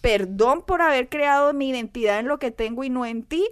perdón 0.00 0.62
por 0.64 0.82
haber 0.82 1.08
creado 1.08 1.52
mi 1.52 1.70
identidad 1.70 2.20
en 2.20 2.28
lo 2.28 2.38
que 2.38 2.52
tengo 2.52 2.84
y 2.84 2.90
no 2.90 3.04
en 3.04 3.24
ti, 3.24 3.44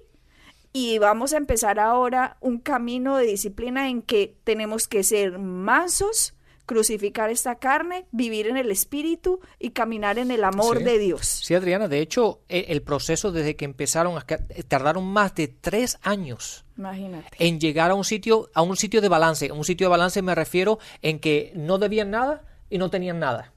y 0.78 0.98
vamos 0.98 1.32
a 1.32 1.38
empezar 1.38 1.80
ahora 1.80 2.36
un 2.42 2.58
camino 2.58 3.16
de 3.16 3.24
disciplina 3.24 3.88
en 3.88 4.02
que 4.02 4.36
tenemos 4.44 4.88
que 4.88 5.04
ser 5.04 5.38
mansos, 5.38 6.34
crucificar 6.66 7.30
esta 7.30 7.54
carne, 7.54 8.04
vivir 8.12 8.46
en 8.46 8.58
el 8.58 8.70
espíritu 8.70 9.40
y 9.58 9.70
caminar 9.70 10.18
en 10.18 10.30
el 10.30 10.44
amor 10.44 10.84
de 10.84 10.98
Dios. 10.98 11.26
Sí, 11.26 11.54
Adriana, 11.54 11.88
de 11.88 12.00
hecho, 12.00 12.42
e, 12.50 12.66
el 12.68 12.82
proceso 12.82 13.32
desde 13.32 13.56
que 13.56 13.64
empezaron, 13.64 14.22
tardaron 14.68 15.06
más 15.06 15.34
de 15.34 15.48
tres 15.48 15.98
años. 16.02 16.66
Imagínate. 16.76 17.30
En 17.38 17.58
llegar 17.58 17.90
a 17.90 17.94
un 17.94 18.04
sitio, 18.04 18.50
a 18.52 18.60
un 18.60 18.76
sitio 18.76 19.00
de 19.00 19.08
balance. 19.08 19.50
Un 19.52 19.64
sitio 19.64 19.86
de 19.86 19.92
balance 19.92 20.20
me 20.20 20.34
refiero 20.34 20.78
en 21.00 21.20
que 21.20 21.52
no 21.56 21.78
debían 21.78 22.10
nada 22.10 22.44
y 22.68 22.76
no 22.76 22.90
tenían 22.90 23.18
nada. 23.18 23.54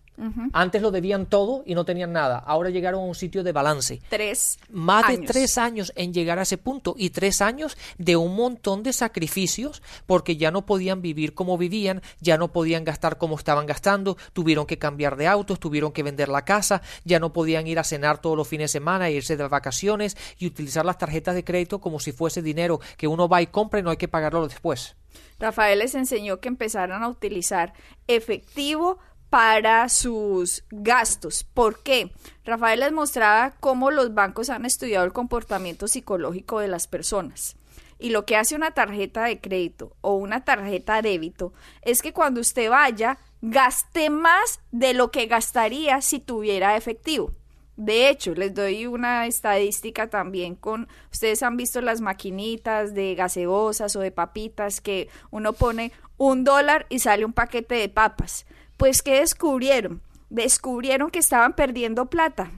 Antes 0.53 0.81
lo 0.81 0.91
debían 0.91 1.25
todo 1.25 1.63
y 1.65 1.75
no 1.75 1.85
tenían 1.85 2.11
nada. 2.11 2.37
Ahora 2.39 2.69
llegaron 2.69 3.01
a 3.01 3.05
un 3.05 3.15
sitio 3.15 3.43
de 3.43 3.51
balance. 3.51 4.01
Tres. 4.09 4.59
Más 4.69 5.07
de 5.07 5.19
tres 5.19 5.57
años 5.57 5.93
en 5.95 6.13
llegar 6.13 6.39
a 6.39 6.43
ese 6.43 6.57
punto 6.57 6.95
y 6.97 7.11
tres 7.11 7.41
años 7.41 7.77
de 7.97 8.15
un 8.15 8.35
montón 8.35 8.83
de 8.83 8.93
sacrificios 8.93 9.81
porque 10.05 10.37
ya 10.37 10.51
no 10.51 10.65
podían 10.65 11.01
vivir 11.01 11.33
como 11.33 11.57
vivían, 11.57 12.01
ya 12.19 12.37
no 12.37 12.51
podían 12.51 12.83
gastar 12.83 13.17
como 13.17 13.35
estaban 13.35 13.65
gastando, 13.65 14.17
tuvieron 14.33 14.65
que 14.65 14.77
cambiar 14.77 15.15
de 15.15 15.27
autos, 15.27 15.59
tuvieron 15.59 15.91
que 15.91 16.03
vender 16.03 16.29
la 16.29 16.45
casa, 16.45 16.81
ya 17.05 17.19
no 17.19 17.33
podían 17.33 17.67
ir 17.67 17.79
a 17.79 17.83
cenar 17.83 18.19
todos 18.19 18.37
los 18.37 18.47
fines 18.47 18.71
de 18.71 18.79
semana, 18.79 19.09
irse 19.09 19.37
de 19.37 19.47
vacaciones 19.47 20.17
y 20.37 20.47
utilizar 20.47 20.85
las 20.85 20.97
tarjetas 20.97 21.35
de 21.35 21.43
crédito 21.43 21.79
como 21.79 21.99
si 21.99 22.11
fuese 22.11 22.41
dinero 22.41 22.79
que 22.97 23.07
uno 23.07 23.27
va 23.27 23.41
y 23.41 23.47
compra 23.47 23.79
y 23.79 23.83
no 23.83 23.89
hay 23.89 23.97
que 23.97 24.07
pagarlo 24.07 24.47
después. 24.47 24.95
Rafael 25.39 25.79
les 25.79 25.95
enseñó 25.95 26.39
que 26.39 26.49
empezaran 26.49 27.01
a 27.01 27.07
utilizar 27.07 27.73
efectivo 28.07 28.99
para 29.29 29.89
sus 29.89 30.63
gastos. 30.71 31.43
¿Por 31.43 31.83
qué? 31.83 32.11
Rafael 32.45 32.79
les 32.79 32.91
mostraba 32.91 33.51
cómo 33.59 33.91
los 33.91 34.13
bancos 34.13 34.49
han 34.49 34.65
estudiado 34.65 35.05
el 35.05 35.13
comportamiento 35.13 35.87
psicológico 35.87 36.59
de 36.59 36.67
las 36.67 36.87
personas. 36.87 37.55
Y 37.99 38.11
lo 38.11 38.25
que 38.25 38.37
hace 38.37 38.55
una 38.55 38.71
tarjeta 38.71 39.25
de 39.25 39.39
crédito 39.39 39.95
o 40.01 40.13
una 40.15 40.45
tarjeta 40.45 41.01
de 41.01 41.09
débito 41.09 41.53
es 41.81 42.01
que 42.01 42.13
cuando 42.13 42.39
usted 42.39 42.69
vaya, 42.69 43.17
gaste 43.41 44.09
más 44.09 44.61
de 44.71 44.93
lo 44.93 45.11
que 45.11 45.25
gastaría 45.25 46.01
si 46.01 46.19
tuviera 46.19 46.77
efectivo. 46.77 47.33
De 47.75 48.09
hecho, 48.09 48.33
les 48.33 48.53
doy 48.53 48.87
una 48.87 49.25
estadística 49.25 50.09
también 50.09 50.55
con, 50.55 50.89
ustedes 51.13 51.43
han 51.43 51.55
visto 51.55 51.81
las 51.81 52.01
maquinitas 52.01 52.93
de 52.93 53.15
gaseosas 53.15 53.95
o 53.95 54.01
de 54.01 54.11
papitas 54.11 54.81
que 54.81 55.07
uno 55.31 55.53
pone 55.53 55.93
un 56.17 56.43
dólar 56.43 56.87
y 56.89 56.99
sale 56.99 57.23
un 57.23 57.31
paquete 57.31 57.75
de 57.75 57.87
papas. 57.87 58.45
Pues, 58.79 59.01
¿qué 59.01 59.19
descubrieron? 59.19 60.01
Descubrieron 60.29 61.11
que 61.11 61.19
estaban 61.19 61.53
perdiendo 61.53 62.05
plata. 62.05 62.49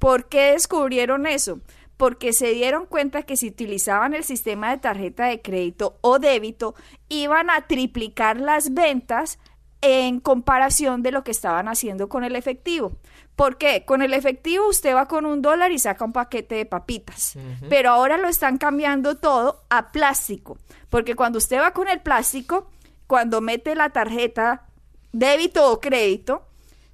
¿Por 0.00 0.28
qué 0.28 0.52
descubrieron 0.52 1.24
eso? 1.24 1.60
Porque 1.96 2.32
se 2.32 2.50
dieron 2.50 2.84
cuenta 2.84 3.22
que 3.22 3.36
si 3.36 3.46
utilizaban 3.46 4.12
el 4.12 4.24
sistema 4.24 4.70
de 4.70 4.78
tarjeta 4.78 5.26
de 5.26 5.40
crédito 5.40 5.98
o 6.00 6.18
débito, 6.18 6.74
iban 7.08 7.48
a 7.48 7.68
triplicar 7.68 8.40
las 8.40 8.74
ventas 8.74 9.38
en 9.82 10.18
comparación 10.18 11.04
de 11.04 11.12
lo 11.12 11.22
que 11.22 11.30
estaban 11.30 11.68
haciendo 11.68 12.08
con 12.08 12.24
el 12.24 12.34
efectivo. 12.34 12.96
¿Por 13.36 13.56
qué? 13.56 13.84
Con 13.84 14.02
el 14.02 14.14
efectivo 14.14 14.68
usted 14.68 14.96
va 14.96 15.06
con 15.06 15.26
un 15.26 15.42
dólar 15.42 15.70
y 15.70 15.78
saca 15.78 16.04
un 16.04 16.12
paquete 16.12 16.56
de 16.56 16.66
papitas, 16.66 17.38
pero 17.68 17.90
ahora 17.90 18.18
lo 18.18 18.26
están 18.26 18.58
cambiando 18.58 19.16
todo 19.16 19.62
a 19.70 19.92
plástico, 19.92 20.58
porque 20.88 21.14
cuando 21.14 21.38
usted 21.38 21.60
va 21.60 21.70
con 21.70 21.86
el 21.86 22.00
plástico, 22.00 22.68
cuando 23.06 23.40
mete 23.40 23.76
la 23.76 23.90
tarjeta 23.90 24.66
débito 25.12 25.70
o 25.70 25.80
crédito, 25.80 26.46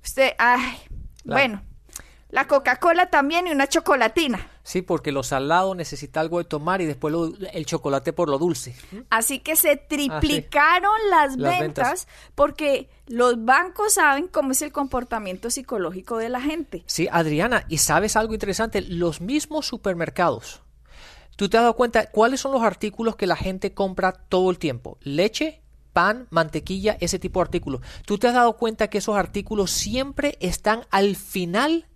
usted, 0.02 0.32
ay, 0.38 0.76
bueno, 1.24 1.62
la 2.30 2.46
Coca-Cola 2.46 3.06
también 3.06 3.46
y 3.46 3.50
una 3.50 3.66
chocolatina. 3.66 4.50
Sí, 4.62 4.82
porque 4.82 5.12
lo 5.12 5.22
salado 5.22 5.76
necesita 5.76 6.18
algo 6.20 6.38
de 6.38 6.44
tomar 6.44 6.80
y 6.80 6.86
después 6.86 7.14
el 7.52 7.66
chocolate 7.66 8.12
por 8.12 8.28
lo 8.28 8.36
dulce. 8.36 8.74
Así 9.10 9.38
que 9.38 9.54
se 9.54 9.76
triplicaron 9.76 10.92
las, 11.08 11.36
ventas, 11.36 12.08
porque 12.34 12.90
los 13.06 13.44
bancos 13.44 13.94
saben 13.94 14.26
cómo 14.26 14.50
es 14.50 14.62
el 14.62 14.72
comportamiento 14.72 15.50
psicológico 15.50 16.18
de 16.18 16.28
la 16.30 16.40
gente. 16.40 16.82
Sí, 16.86 17.06
Adriana, 17.12 17.64
y 17.68 17.78
sabes 17.78 18.16
algo 18.16 18.34
interesante, 18.34 18.80
los 18.80 19.20
mismos 19.20 19.66
supermercados. 19.66 20.62
¿Tú 21.36 21.48
te 21.48 21.58
has 21.58 21.62
dado 21.62 21.76
cuenta 21.76 22.10
cuáles 22.10 22.40
son 22.40 22.50
los 22.50 22.62
artículos 22.62 23.14
que 23.14 23.26
la 23.26 23.36
gente 23.36 23.72
compra 23.72 24.12
todo 24.12 24.50
el 24.50 24.58
tiempo? 24.58 24.98
Leche, 25.00 25.62
pan, 25.96 26.26
mantequilla, 26.28 26.98
ese 27.00 27.18
tipo 27.18 27.40
de 27.40 27.44
artículos. 27.44 27.80
¿Tú 28.04 28.18
te 28.18 28.28
has 28.28 28.34
dado 28.34 28.58
cuenta 28.58 28.90
que 28.90 28.98
esos 28.98 29.16
artículos 29.16 29.70
siempre 29.70 30.36
están 30.40 30.82
al 30.90 31.16
final 31.16 31.86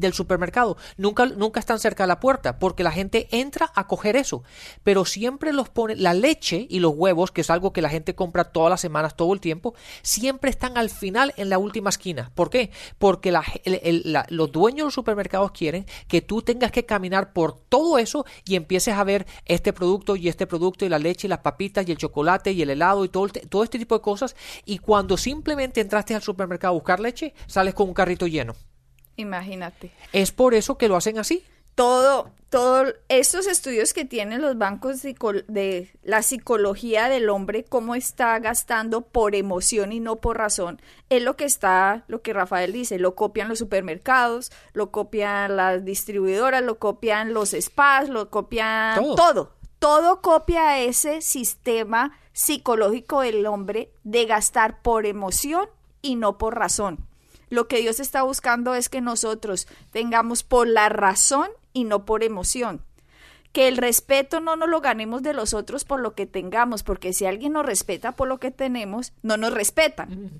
del 0.00 0.12
supermercado. 0.12 0.76
Nunca, 0.96 1.26
nunca 1.26 1.60
están 1.60 1.78
cerca 1.78 2.04
de 2.04 2.08
la 2.08 2.20
puerta 2.20 2.58
porque 2.58 2.82
la 2.82 2.92
gente 2.92 3.28
entra 3.30 3.70
a 3.74 3.86
coger 3.86 4.16
eso. 4.16 4.42
Pero 4.82 5.04
siempre 5.04 5.52
los 5.52 5.68
pone, 5.68 5.96
la 5.96 6.14
leche 6.14 6.66
y 6.68 6.80
los 6.80 6.92
huevos, 6.94 7.30
que 7.30 7.40
es 7.42 7.50
algo 7.50 7.72
que 7.72 7.82
la 7.82 7.88
gente 7.88 8.14
compra 8.14 8.44
todas 8.44 8.70
las 8.70 8.80
semanas, 8.80 9.16
todo 9.16 9.32
el 9.32 9.40
tiempo, 9.40 9.74
siempre 10.02 10.50
están 10.50 10.78
al 10.78 10.90
final 10.90 11.32
en 11.36 11.48
la 11.48 11.58
última 11.58 11.90
esquina. 11.90 12.30
¿Por 12.34 12.50
qué? 12.50 12.70
Porque 12.98 13.32
los 14.30 14.52
dueños 14.52 14.78
de 14.78 14.84
los 14.84 14.94
supermercados 14.94 15.52
quieren 15.52 15.86
que 16.06 16.22
tú 16.22 16.42
tengas 16.42 16.72
que 16.72 16.86
caminar 16.86 17.32
por 17.32 17.58
todo 17.68 17.98
eso 17.98 18.24
y 18.44 18.56
empieces 18.56 18.94
a 18.94 19.04
ver 19.04 19.26
este 19.44 19.72
producto 19.72 20.16
y 20.16 20.28
este 20.28 20.46
producto 20.46 20.84
y 20.84 20.88
la 20.88 20.98
leche 20.98 21.26
y 21.26 21.30
las 21.30 21.40
papitas 21.40 21.86
y 21.86 21.92
el 21.92 21.98
chocolate 21.98 22.52
y 22.52 22.62
el 22.62 22.70
helado 22.70 23.04
y 23.04 23.08
todo, 23.08 23.28
todo 23.48 23.64
este 23.64 23.78
tipo 23.78 23.94
de 23.94 24.02
cosas. 24.02 24.36
Y 24.64 24.78
cuando 24.78 25.16
simplemente 25.16 25.80
entraste 25.80 26.14
al 26.14 26.22
supermercado 26.22 26.72
a 26.72 26.74
buscar 26.74 27.00
leche, 27.00 27.34
sales 27.46 27.74
con 27.74 27.88
un 27.88 27.94
carrito 27.94 28.26
lleno. 28.26 28.54
Imagínate. 29.18 29.90
Es 30.12 30.30
por 30.30 30.54
eso 30.54 30.78
que 30.78 30.88
lo 30.88 30.96
hacen 30.96 31.18
así. 31.18 31.44
Todo, 31.74 32.30
todos 32.50 32.94
estos 33.08 33.46
estudios 33.46 33.92
que 33.92 34.04
tienen 34.04 34.42
los 34.42 34.56
bancos 34.58 35.02
de 35.02 35.90
la 36.02 36.22
psicología 36.22 37.08
del 37.08 37.28
hombre, 37.28 37.64
cómo 37.64 37.94
está 37.94 38.38
gastando 38.38 39.02
por 39.02 39.34
emoción 39.34 39.92
y 39.92 40.00
no 40.00 40.16
por 40.16 40.38
razón, 40.38 40.80
es 41.10 41.22
lo 41.22 41.36
que 41.36 41.44
está, 41.44 42.04
lo 42.06 42.22
que 42.22 42.32
Rafael 42.32 42.72
dice, 42.72 42.98
lo 42.98 43.16
copian 43.16 43.48
los 43.48 43.58
supermercados, 43.58 44.50
lo 44.72 44.90
copian 44.90 45.56
las 45.56 45.84
distribuidoras, 45.84 46.62
lo 46.62 46.78
copian 46.78 47.34
los 47.34 47.50
spas, 47.50 48.08
lo 48.08 48.30
copian 48.30 48.96
todo. 48.96 49.14
todo. 49.14 49.52
Todo 49.80 50.20
copia 50.20 50.80
ese 50.80 51.22
sistema 51.22 52.18
psicológico 52.32 53.20
del 53.20 53.46
hombre 53.46 53.92
de 54.04 54.26
gastar 54.26 54.80
por 54.80 55.06
emoción 55.06 55.68
y 56.02 56.16
no 56.16 56.38
por 56.38 56.56
razón. 56.56 57.07
Lo 57.50 57.68
que 57.68 57.80
Dios 57.80 58.00
está 58.00 58.22
buscando 58.22 58.74
es 58.74 58.88
que 58.88 59.00
nosotros 59.00 59.68
tengamos 59.90 60.42
por 60.42 60.66
la 60.66 60.88
razón 60.88 61.48
y 61.72 61.84
no 61.84 62.04
por 62.04 62.22
emoción. 62.22 62.82
Que 63.52 63.68
el 63.68 63.76
respeto 63.76 64.40
no 64.40 64.56
nos 64.56 64.68
lo 64.68 64.80
ganemos 64.80 65.22
de 65.22 65.32
los 65.32 65.54
otros 65.54 65.84
por 65.84 66.00
lo 66.00 66.14
que 66.14 66.26
tengamos, 66.26 66.82
porque 66.82 67.12
si 67.12 67.24
alguien 67.24 67.54
nos 67.54 67.64
respeta 67.64 68.12
por 68.12 68.28
lo 68.28 68.38
que 68.38 68.50
tenemos, 68.50 69.12
no 69.22 69.36
nos 69.36 69.52
respetan. 69.52 70.30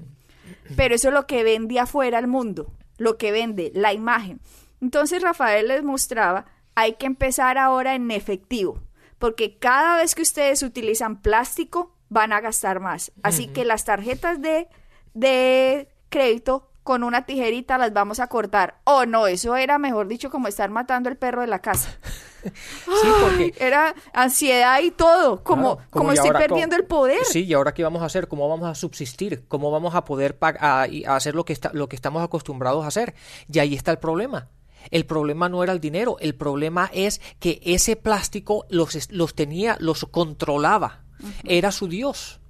Pero 0.76 0.94
eso 0.94 1.08
es 1.08 1.14
lo 1.14 1.26
que 1.26 1.42
vende 1.42 1.80
afuera 1.80 2.18
al 2.18 2.26
mundo, 2.26 2.72
lo 2.98 3.16
que 3.16 3.32
vende, 3.32 3.72
la 3.74 3.92
imagen. 3.92 4.40
Entonces 4.80 5.22
Rafael 5.22 5.68
les 5.68 5.82
mostraba, 5.82 6.46
hay 6.74 6.94
que 6.94 7.06
empezar 7.06 7.58
ahora 7.58 7.94
en 7.94 8.10
efectivo, 8.10 8.80
porque 9.18 9.56
cada 9.58 9.96
vez 9.96 10.14
que 10.14 10.22
ustedes 10.22 10.62
utilizan 10.62 11.20
plástico, 11.20 11.94
van 12.08 12.32
a 12.32 12.40
gastar 12.40 12.80
más. 12.80 13.12
Así 13.22 13.48
que 13.48 13.64
las 13.64 13.84
tarjetas 13.84 14.40
de, 14.40 14.68
de 15.14 15.88
crédito 16.08 16.67
con 16.88 17.04
una 17.04 17.26
tijerita 17.26 17.76
las 17.76 17.92
vamos 17.92 18.18
a 18.18 18.28
cortar. 18.28 18.80
Oh, 18.84 19.04
no, 19.04 19.26
eso 19.26 19.56
era, 19.56 19.76
mejor 19.76 20.08
dicho, 20.08 20.30
como 20.30 20.48
estar 20.48 20.70
matando 20.70 21.10
el 21.10 21.18
perro 21.18 21.42
de 21.42 21.46
la 21.46 21.58
casa. 21.58 21.90
sí, 22.42 23.08
porque... 23.20 23.52
Era 23.60 23.94
ansiedad 24.14 24.80
y 24.80 24.90
todo, 24.90 25.44
como, 25.44 25.80
como, 25.90 26.12
estoy 26.12 26.30
perdiendo 26.30 26.76
el 26.76 26.86
poder. 26.86 27.26
Sí, 27.26 27.44
y 27.44 27.52
ahora 27.52 27.74
qué 27.74 27.82
vamos 27.82 28.00
a 28.00 28.06
hacer, 28.06 28.26
cómo 28.26 28.48
vamos 28.48 28.66
a 28.66 28.74
subsistir, 28.74 29.44
cómo 29.48 29.70
vamos 29.70 29.94
a 29.94 30.06
poder 30.06 30.38
a, 30.40 30.86
hacer 31.08 31.34
lo 31.34 31.44
que, 31.44 31.52
está, 31.52 31.70
lo 31.74 31.90
que 31.90 31.96
estamos 31.96 32.24
acostumbrados 32.24 32.82
a 32.82 32.88
hacer. 32.88 33.14
Y 33.52 33.58
ahí 33.58 33.74
está 33.74 33.90
el 33.90 33.98
problema. 33.98 34.48
El 34.90 35.04
problema 35.04 35.50
no 35.50 35.62
era 35.62 35.74
el 35.74 35.80
dinero, 35.80 36.16
el 36.20 36.34
problema 36.36 36.88
es 36.94 37.20
que 37.38 37.60
ese 37.64 37.96
plástico 37.96 38.64
los, 38.70 39.12
los 39.12 39.34
tenía, 39.34 39.76
los 39.78 40.06
controlaba. 40.06 41.02
Era 41.44 41.70
su 41.70 41.86
Dios. 41.86 42.40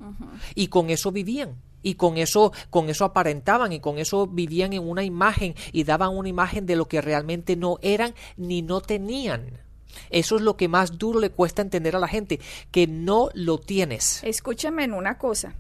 Y 0.55 0.69
con 0.69 0.91
eso 0.91 1.11
vivían 1.11 1.57
y 1.83 1.95
con 1.95 2.19
eso 2.19 2.53
con 2.71 2.89
eso 2.89 3.05
aparentaban 3.05 3.73
y 3.73 3.81
con 3.81 3.99
eso 3.99 4.27
vivían 4.27 4.73
en 4.73 4.89
una 4.89 5.05
imagen 5.05 5.55
y 5.73 5.85
daban 5.85 6.17
una 6.17 6.29
imagen 6.29 6.67
de 6.67 6.77
lo 6.77 6.87
que 6.87 7.01
realmente 7.01 7.57
no 7.57 7.79
eran 7.83 8.15
ni 8.37 8.63
no 8.63 8.81
tenían. 8.81 9.61
Eso 10.11 10.37
es 10.37 10.43
lo 10.43 10.57
que 10.57 10.69
más 10.69 10.99
duro 10.99 11.21
le 11.21 11.31
cuesta 11.31 11.63
entender 11.63 11.97
a 11.97 11.99
la 11.99 12.09
gente, 12.09 12.41
que 12.71 12.87
no 12.87 13.31
lo 13.35 13.59
tienes. 13.59 14.23
Escúchame 14.25 14.85
en 14.85 14.93
una 14.93 15.19
cosa. 15.19 15.55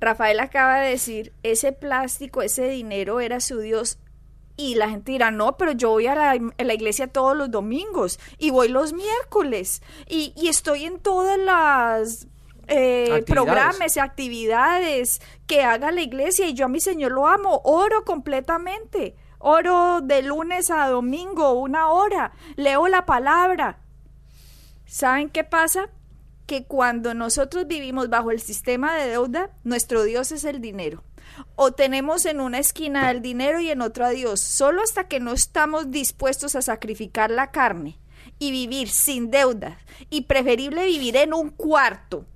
Rafael 0.00 0.40
acaba 0.40 0.80
de 0.80 0.90
decir, 0.90 1.32
ese 1.42 1.72
plástico, 1.72 2.42
ese 2.42 2.68
dinero 2.68 3.20
era 3.20 3.40
su 3.40 3.60
Dios. 3.60 3.98
Y 4.56 4.76
la 4.76 4.88
gente 4.88 5.12
dirá, 5.12 5.30
no, 5.30 5.56
pero 5.56 5.72
yo 5.72 5.90
voy 5.90 6.06
a 6.06 6.14
la, 6.14 6.74
iglesia 6.74 7.08
todos 7.08 7.36
los 7.36 7.50
domingos 7.50 8.20
y 8.38 8.50
voy 8.50 8.68
los 8.68 8.92
miércoles 8.92 9.82
y, 10.08 10.32
y 10.36 10.46
estoy 10.46 10.84
en 10.84 11.00
todas 11.00 11.38
las 11.38 12.28
eh, 12.68 13.24
programas 13.26 13.96
y 13.96 14.00
actividades 14.00 15.20
que 15.46 15.62
haga 15.62 15.90
la 15.90 16.00
iglesia 16.00 16.46
y 16.46 16.54
yo 16.54 16.66
a 16.66 16.68
mi 16.68 16.80
Señor 16.80 17.12
lo 17.12 17.26
amo, 17.26 17.60
oro 17.64 18.04
completamente, 18.04 19.16
oro 19.38 20.00
de 20.00 20.22
lunes 20.22 20.70
a 20.70 20.88
domingo, 20.88 21.52
una 21.52 21.90
hora, 21.90 22.32
leo 22.56 22.88
la 22.88 23.06
palabra. 23.06 23.80
¿Saben 24.86 25.28
qué 25.28 25.44
pasa? 25.44 25.90
Que 26.46 26.64
cuando 26.64 27.14
nosotros 27.14 27.66
vivimos 27.66 28.08
bajo 28.08 28.30
el 28.30 28.40
sistema 28.40 28.94
de 28.94 29.08
deuda, 29.08 29.50
nuestro 29.64 30.04
Dios 30.04 30.32
es 30.32 30.44
el 30.44 30.60
dinero. 30.60 31.02
O 31.56 31.72
tenemos 31.72 32.26
en 32.26 32.40
una 32.40 32.58
esquina 32.58 33.10
el 33.10 33.22
dinero 33.22 33.60
y 33.60 33.70
en 33.70 33.80
otra 33.80 34.08
a 34.08 34.10
Dios, 34.10 34.40
solo 34.40 34.82
hasta 34.82 35.08
que 35.08 35.20
no 35.20 35.32
estamos 35.32 35.90
dispuestos 35.90 36.54
a 36.54 36.62
sacrificar 36.62 37.30
la 37.30 37.50
carne 37.50 37.98
y 38.38 38.50
vivir 38.50 38.88
sin 38.88 39.30
deuda 39.30 39.78
y 40.10 40.22
preferible 40.22 40.86
vivir 40.86 41.16
en 41.16 41.34
un 41.34 41.50
cuarto 41.50 42.26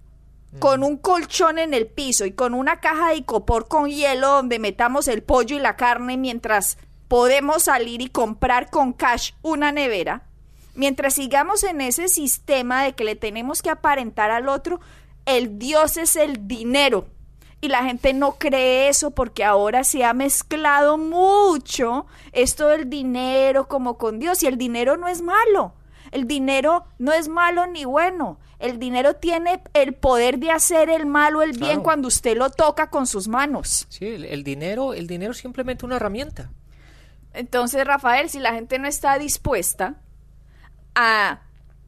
con 0.59 0.83
un 0.83 0.97
colchón 0.97 1.59
en 1.59 1.75
el 1.75 1.87
piso 1.87 2.25
y 2.25 2.33
con 2.33 2.55
una 2.55 2.81
caja 2.81 3.11
de 3.11 3.17
icopor 3.17 3.69
con 3.69 3.91
hielo 3.91 4.29
donde 4.29 4.59
metamos 4.59 5.07
el 5.09 5.23
pollo 5.23 5.57
y 5.57 5.61
la 5.61 5.77
carne 5.77 6.17
mientras 6.17 6.79
podemos 7.09 7.65
salir 7.65 8.01
y 8.03 8.09
comprar 8.09 8.71
con 8.71 8.93
cash 8.93 9.33
una 9.43 9.73
nevera, 9.73 10.23
mientras 10.75 11.15
sigamos 11.15 11.65
en 11.65 11.81
ese 11.81 12.09
sistema 12.09 12.85
de 12.85 12.93
que 12.93 13.05
le 13.05 13.17
tenemos 13.17 13.63
que 13.63 13.71
aparentar 13.71 14.31
al 14.31 14.49
otro, 14.49 14.81
el 15.27 15.59
Dios 15.59 15.97
es 15.97 16.17
el 16.17 16.47
dinero. 16.47 17.07
Y 17.61 17.69
la 17.69 17.83
gente 17.83 18.15
no 18.15 18.35
cree 18.35 18.89
eso 18.89 19.11
porque 19.11 19.45
ahora 19.45 19.83
se 19.83 20.05
ha 20.05 20.15
mezclado 20.15 20.97
mucho 20.97 22.07
esto 22.33 22.69
del 22.69 22.89
dinero 22.89 23.67
como 23.67 23.99
con 23.99 24.21
Dios 24.21 24.43
y 24.45 24.47
el 24.47 24.59
dinero 24.59 24.97
no 24.97 25.09
es 25.09 25.23
malo. 25.23 25.73
El 26.13 26.29
dinero 26.29 26.85
no 26.99 27.13
es 27.13 27.29
malo 27.29 27.67
ni 27.67 27.85
bueno. 27.85 28.39
El 28.59 28.81
dinero 28.81 29.15
tiene 29.15 29.63
el 29.73 29.95
poder 29.95 30.39
de 30.39 30.51
hacer 30.51 30.91
el 30.91 31.07
malo, 31.07 31.43
el 31.43 31.53
bien 31.53 31.81
cuando 31.81 32.09
usted 32.09 32.37
lo 32.37 32.51
toca 32.51 32.91
con 32.91 33.07
sus 33.07 33.29
manos. 33.29 33.87
Sí, 33.89 34.07
el, 34.07 34.43
dinero, 34.43 34.95
el 34.95 35.07
dinero 35.07 35.31
es 35.31 35.39
simplemente 35.39 35.87
una 35.87 35.97
herramienta. 35.97 36.51
Entonces, 37.33 37.85
Rafael, 37.87 38.29
si 38.29 38.41
la 38.41 38.53
gente 38.53 38.81
no 38.81 38.89
está 38.89 39.17
dispuesta 39.17 39.95
a, 40.97 41.43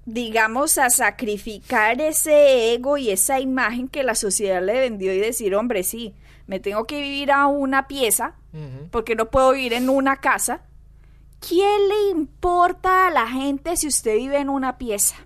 digamos, 0.05 0.79
a 0.79 0.91
sacrificar 0.91 2.01
ese 2.01 2.73
ego 2.73 2.99
y 2.99 3.11
esa 3.11 3.41
imagen 3.41 3.89
que 3.89 4.05
la 4.05 4.15
sociedad 4.15 4.63
le 4.63 4.75
vendió 4.75 5.13
y 5.13 5.19
decir, 5.19 5.57
hombre, 5.57 5.83
sí, 5.83 6.15
me 6.47 6.61
tengo 6.61 6.85
que 6.85 7.01
vivir 7.01 7.33
a 7.33 7.49
una 7.49 7.89
pieza, 7.89 8.35
porque 8.93 9.17
no 9.17 9.31
puedo 9.31 9.53
vivir 9.53 9.73
en 9.73 9.89
una 9.89 10.17
casa. 10.17 10.63
¿Quién 11.41 11.89
le 11.89 12.11
importa 12.11 13.07
a 13.07 13.11
la 13.11 13.27
gente 13.27 13.77
si 13.77 13.89
usted 13.89 14.17
vive 14.17 14.39
en 14.39 14.49
una 14.49 14.77
pieza? 14.79 15.17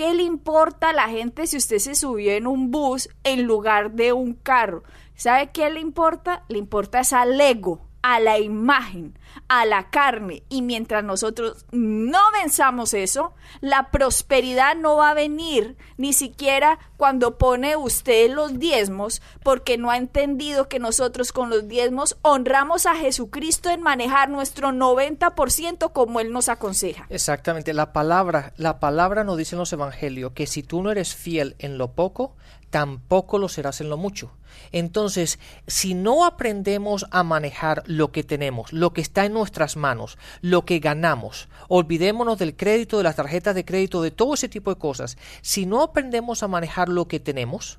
¿Qué 0.00 0.14
le 0.14 0.22
importa 0.22 0.88
a 0.88 0.92
la 0.94 1.10
gente 1.10 1.46
si 1.46 1.58
usted 1.58 1.76
se 1.76 1.94
subió 1.94 2.32
en 2.32 2.46
un 2.46 2.70
bus 2.70 3.10
en 3.22 3.42
lugar 3.42 3.92
de 3.92 4.14
un 4.14 4.32
carro? 4.32 4.82
¿Sabe 5.14 5.50
qué 5.52 5.68
le 5.68 5.80
importa? 5.80 6.42
Le 6.48 6.56
importa 6.56 7.00
esa 7.00 7.26
Lego 7.26 7.86
a 8.00 8.18
la 8.18 8.38
imagen, 8.38 9.18
a 9.48 9.66
la 9.66 9.90
carne. 9.90 10.42
Y 10.48 10.62
mientras 10.62 11.04
nosotros 11.04 11.66
no 11.72 12.18
venzamos 12.32 12.94
eso, 12.94 13.34
la 13.60 13.90
prosperidad 13.90 14.76
no 14.76 14.96
va 14.96 15.10
a 15.10 15.14
venir 15.14 15.76
ni 15.96 16.12
siquiera 16.12 16.78
cuando 16.96 17.38
pone 17.38 17.76
usted 17.76 18.30
los 18.30 18.58
diezmos, 18.58 19.22
porque 19.42 19.78
no 19.78 19.90
ha 19.90 19.96
entendido 19.96 20.68
que 20.68 20.78
nosotros 20.78 21.32
con 21.32 21.50
los 21.50 21.66
diezmos 21.66 22.16
honramos 22.22 22.86
a 22.86 22.94
Jesucristo 22.94 23.70
en 23.70 23.82
manejar 23.82 24.28
nuestro 24.28 24.70
90% 24.70 25.92
como 25.92 26.20
Él 26.20 26.32
nos 26.32 26.48
aconseja. 26.48 27.06
Exactamente, 27.08 27.72
la 27.72 27.92
palabra, 27.92 28.52
la 28.56 28.80
palabra 28.80 29.24
nos 29.24 29.36
dice 29.36 29.54
en 29.54 29.60
los 29.60 29.72
evangelios 29.72 30.32
que 30.32 30.46
si 30.46 30.62
tú 30.62 30.82
no 30.82 30.90
eres 30.90 31.14
fiel 31.14 31.56
en 31.58 31.78
lo 31.78 31.92
poco, 31.92 32.36
tampoco 32.70 33.38
lo 33.38 33.48
serás 33.48 33.80
en 33.80 33.90
lo 33.90 33.96
mucho. 33.96 34.32
Entonces, 34.72 35.38
si 35.66 35.94
no 35.94 36.24
aprendemos 36.24 37.06
a 37.10 37.22
manejar 37.22 37.82
lo 37.86 38.12
que 38.12 38.24
tenemos, 38.24 38.72
lo 38.72 38.92
que 38.92 39.00
está 39.00 39.24
en 39.26 39.32
nuestras 39.32 39.76
manos, 39.76 40.18
lo 40.40 40.64
que 40.64 40.78
ganamos, 40.78 41.48
olvidémonos 41.68 42.38
del 42.38 42.56
crédito, 42.56 42.98
de 42.98 43.04
las 43.04 43.16
tarjetas 43.16 43.54
de 43.54 43.64
crédito, 43.64 44.02
de 44.02 44.10
todo 44.10 44.34
ese 44.34 44.48
tipo 44.48 44.72
de 44.72 44.80
cosas. 44.80 45.18
Si 45.42 45.66
no 45.66 45.82
aprendemos 45.82 46.42
a 46.42 46.48
manejar 46.48 46.88
lo 46.88 47.08
que 47.08 47.20
tenemos, 47.20 47.78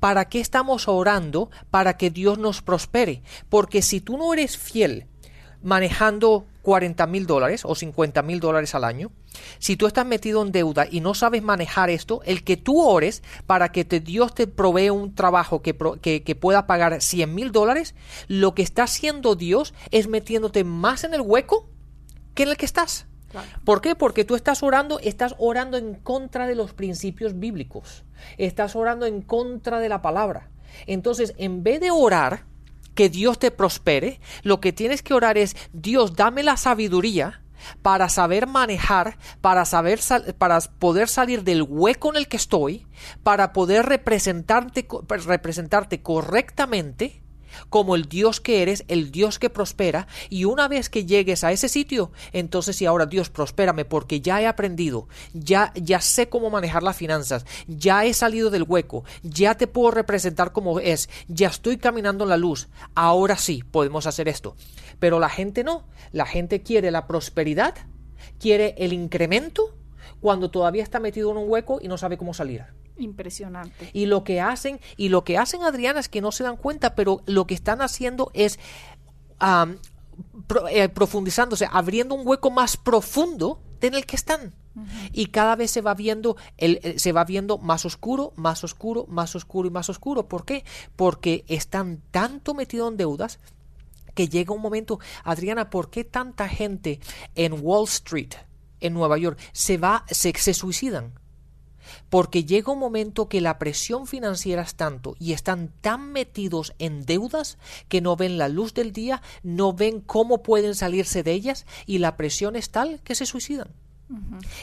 ¿para 0.00 0.28
qué 0.28 0.40
estamos 0.40 0.88
orando 0.88 1.50
para 1.70 1.96
que 1.96 2.10
Dios 2.10 2.38
nos 2.38 2.62
prospere? 2.62 3.22
Porque 3.48 3.82
si 3.82 4.00
tú 4.00 4.16
no 4.18 4.32
eres 4.32 4.58
fiel 4.58 5.06
manejando 5.62 6.46
40 6.62 7.06
mil 7.06 7.26
dólares 7.26 7.62
o 7.64 7.74
50 7.74 8.22
mil 8.22 8.40
dólares 8.40 8.74
al 8.74 8.84
año, 8.84 9.10
si 9.58 9.76
tú 9.76 9.86
estás 9.86 10.06
metido 10.06 10.42
en 10.42 10.52
deuda 10.52 10.86
y 10.90 11.00
no 11.00 11.14
sabes 11.14 11.42
manejar 11.42 11.90
esto, 11.90 12.20
el 12.24 12.44
que 12.44 12.56
tú 12.56 12.80
ores 12.80 13.22
para 13.46 13.72
que 13.72 13.84
te, 13.84 14.00
Dios 14.00 14.34
te 14.34 14.46
provee 14.46 14.90
un 14.90 15.14
trabajo 15.14 15.62
que, 15.62 15.74
que, 16.00 16.34
pueda 16.34 16.66
pagar 16.66 17.00
100 17.00 17.34
mil 17.34 17.52
dólares, 17.52 17.94
lo 18.28 18.54
que 18.54 18.62
está 18.62 18.84
haciendo 18.84 19.34
Dios 19.34 19.74
es 19.90 20.08
metiéndote 20.08 20.64
más 20.64 21.04
en 21.04 21.14
el 21.14 21.20
hueco 21.20 21.68
que 22.34 22.44
en 22.44 22.50
el 22.50 22.56
que 22.56 22.66
estás. 22.66 23.06
¿Por 23.64 23.80
qué? 23.80 23.94
Porque 23.94 24.24
tú 24.24 24.34
estás 24.34 24.62
orando, 24.62 24.98
estás 25.00 25.34
orando 25.38 25.78
en 25.78 25.94
contra 25.94 26.46
de 26.46 26.54
los 26.54 26.74
principios 26.74 27.38
bíblicos, 27.38 28.04
estás 28.36 28.76
orando 28.76 29.06
en 29.06 29.22
contra 29.22 29.80
de 29.80 29.88
la 29.88 30.02
palabra. 30.02 30.50
Entonces, 30.86 31.34
en 31.38 31.62
vez 31.62 31.80
de 31.80 31.90
orar, 31.90 32.44
que 32.94 33.08
Dios 33.08 33.38
te 33.38 33.50
prospere, 33.50 34.20
lo 34.42 34.60
que 34.60 34.72
tienes 34.72 35.02
que 35.02 35.14
orar 35.14 35.38
es, 35.38 35.56
Dios, 35.72 36.14
dame 36.14 36.42
la 36.42 36.56
sabiduría 36.56 37.42
para 37.82 38.08
saber 38.08 38.46
manejar, 38.46 39.18
para 39.40 39.64
saber 39.64 40.00
para 40.38 40.60
poder 40.60 41.08
salir 41.08 41.44
del 41.44 41.62
hueco 41.62 42.10
en 42.10 42.16
el 42.16 42.28
que 42.28 42.36
estoy, 42.36 42.86
para 43.22 43.52
poder 43.52 43.86
representarte, 43.86 44.86
representarte 45.08 46.02
correctamente 46.02 47.21
como 47.68 47.94
el 47.94 48.06
Dios 48.06 48.40
que 48.40 48.62
eres, 48.62 48.84
el 48.88 49.10
Dios 49.10 49.38
que 49.38 49.50
prospera, 49.50 50.06
y 50.30 50.44
una 50.44 50.68
vez 50.68 50.88
que 50.88 51.04
llegues 51.04 51.44
a 51.44 51.52
ese 51.52 51.68
sitio, 51.68 52.12
entonces 52.32 52.76
si 52.76 52.86
ahora 52.86 53.06
Dios 53.06 53.30
prospérame 53.30 53.84
porque 53.84 54.20
ya 54.20 54.40
he 54.40 54.46
aprendido, 54.46 55.08
ya 55.32 55.72
ya 55.74 56.00
sé 56.00 56.28
cómo 56.28 56.50
manejar 56.50 56.82
las 56.82 56.96
finanzas, 56.96 57.44
ya 57.66 58.04
he 58.04 58.14
salido 58.14 58.50
del 58.50 58.64
hueco, 58.64 59.04
ya 59.22 59.56
te 59.56 59.66
puedo 59.66 59.90
representar 59.90 60.52
como 60.52 60.80
es, 60.80 61.08
ya 61.28 61.48
estoy 61.48 61.76
caminando 61.76 62.24
en 62.24 62.30
la 62.30 62.36
luz, 62.36 62.68
ahora 62.94 63.36
sí 63.36 63.62
podemos 63.70 64.06
hacer 64.06 64.28
esto. 64.28 64.56
Pero 64.98 65.18
la 65.18 65.28
gente 65.28 65.64
no, 65.64 65.84
la 66.12 66.26
gente 66.26 66.62
quiere 66.62 66.90
la 66.90 67.06
prosperidad, 67.06 67.74
quiere 68.38 68.74
el 68.78 68.92
incremento 68.92 69.74
cuando 70.20 70.50
todavía 70.50 70.82
está 70.82 71.00
metido 71.00 71.30
en 71.32 71.38
un 71.38 71.50
hueco 71.50 71.80
y 71.82 71.88
no 71.88 71.98
sabe 71.98 72.16
cómo 72.16 72.34
salir. 72.34 72.64
Impresionante. 72.98 73.90
Y 73.92 74.06
lo 74.06 74.24
que 74.24 74.40
hacen, 74.40 74.80
y 74.96 75.08
lo 75.08 75.24
que 75.24 75.38
hacen, 75.38 75.62
Adriana, 75.62 76.00
es 76.00 76.08
que 76.08 76.20
no 76.20 76.32
se 76.32 76.44
dan 76.44 76.56
cuenta, 76.56 76.94
pero 76.94 77.22
lo 77.26 77.46
que 77.46 77.54
están 77.54 77.80
haciendo 77.80 78.30
es 78.34 78.58
eh, 80.70 80.88
profundizándose, 80.88 81.66
abriendo 81.70 82.14
un 82.14 82.26
hueco 82.26 82.50
más 82.50 82.76
profundo 82.76 83.60
en 83.80 83.94
el 83.94 84.06
que 84.06 84.16
están. 84.16 84.54
Y 85.12 85.26
cada 85.26 85.54
vez 85.54 85.70
se 85.70 85.82
va 85.82 85.92
viendo 85.92 86.36
el, 86.56 86.98
se 86.98 87.12
va 87.12 87.24
viendo 87.24 87.58
más 87.58 87.84
oscuro, 87.84 88.32
más 88.36 88.64
oscuro, 88.64 89.06
más 89.06 89.36
oscuro 89.36 89.68
y 89.68 89.70
más 89.70 89.90
oscuro. 89.90 90.28
¿Por 90.28 90.46
qué? 90.46 90.64
Porque 90.96 91.44
están 91.48 92.00
tanto 92.10 92.54
metidos 92.54 92.90
en 92.90 92.96
deudas 92.96 93.38
que 94.14 94.28
llega 94.28 94.54
un 94.54 94.62
momento, 94.62 94.98
Adriana, 95.24 95.70
¿por 95.70 95.90
qué 95.90 96.04
tanta 96.04 96.48
gente 96.48 97.00
en 97.34 97.54
Wall 97.60 97.84
Street, 97.84 98.34
en 98.80 98.94
Nueva 98.94 99.18
York, 99.18 99.38
se 99.52 99.76
va, 99.76 100.04
se, 100.08 100.32
se 100.32 100.54
suicidan? 100.54 101.12
Porque 102.10 102.44
llega 102.44 102.72
un 102.72 102.78
momento 102.78 103.28
que 103.28 103.40
la 103.40 103.58
presión 103.58 104.06
financiera 104.06 104.62
es 104.62 104.74
tanto 104.74 105.16
y 105.18 105.32
están 105.32 105.72
tan 105.80 106.12
metidos 106.12 106.74
en 106.78 107.04
deudas 107.04 107.58
que 107.88 108.00
no 108.00 108.16
ven 108.16 108.38
la 108.38 108.48
luz 108.48 108.74
del 108.74 108.92
día, 108.92 109.22
no 109.42 109.72
ven 109.72 110.00
cómo 110.00 110.42
pueden 110.42 110.74
salirse 110.74 111.22
de 111.22 111.32
ellas 111.32 111.66
y 111.86 111.98
la 111.98 112.16
presión 112.16 112.56
es 112.56 112.70
tal 112.70 113.00
que 113.02 113.14
se 113.14 113.26
suicidan. 113.26 113.68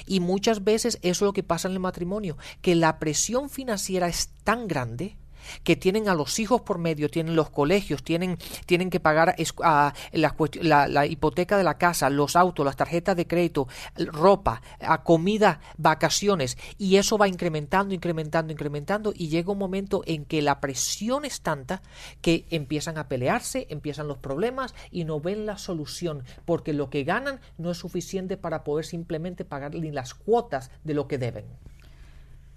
Y 0.06 0.20
muchas 0.20 0.64
veces 0.64 1.00
eso 1.02 1.26
es 1.26 1.28
lo 1.28 1.34
que 1.34 1.44
pasa 1.44 1.68
en 1.68 1.74
el 1.74 1.80
matrimonio, 1.80 2.38
que 2.62 2.76
la 2.76 3.00
presión 3.00 3.50
financiera 3.50 4.08
es 4.08 4.30
tan 4.44 4.68
grande 4.68 5.18
que 5.64 5.76
tienen 5.76 6.10
a 6.10 6.16
los 6.16 6.40
hijos 6.40 6.62
por 6.62 6.78
medio, 6.78 7.10
tienen 7.10 7.36
los 7.36 7.50
colegios, 7.50 8.04
tienen, 8.04 8.38
tienen 8.66 8.90
que 8.90 9.00
pagar 9.00 9.36
a, 9.64 9.94
la, 10.12 11.06
hipoteca 11.06 11.58
de 11.58 11.64
la 11.64 11.78
casa, 11.78 12.10
los 12.10 12.36
autos, 12.36 12.66
las 12.66 12.76
tarjetas 12.76 13.16
de 13.16 13.28
crédito, 13.28 13.68
ropa, 13.96 14.62
a 14.80 15.04
comida, 15.04 15.60
vacaciones, 15.78 16.58
y 16.78 16.98
eso 16.98 17.18
va 17.18 17.28
incrementando, 17.28 17.94
incrementando, 17.94 18.52
incrementando, 18.52 19.14
y 19.16 19.30
llega 19.30 19.52
un 19.52 19.58
momento 19.58 20.04
en 20.06 20.26
que 20.26 20.42
la 20.42 20.60
presión 20.60 21.26
es 21.26 21.42
tanta 21.42 21.82
que 22.22 22.46
empiezan 22.50 22.98
a 22.98 23.08
pelearse, 23.08 23.68
empiezan 23.70 24.08
los 24.08 24.18
problemas 24.18 24.76
y 24.92 25.06
no 25.06 25.20
ven 25.20 25.46
la 25.46 25.58
solución, 25.58 26.24
porque 26.46 26.74
lo 26.74 26.90
que 26.90 27.04
ganan 27.04 27.40
no 27.58 27.72
es 27.72 27.78
suficiente 27.78 28.38
para 28.38 28.64
poder 28.64 28.86
simplemente 28.86 29.46
pagar 29.46 29.76
ni 29.76 29.92
las 29.92 30.14
cuotas 30.14 30.72
de 30.84 30.94
lo 30.94 31.08
que 31.08 31.18
deben. 31.18 31.46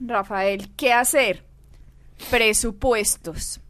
Rafael, 0.01 0.75
¿qué 0.77 0.93
hacer? 0.93 1.45
Presupuestos. 2.31 3.61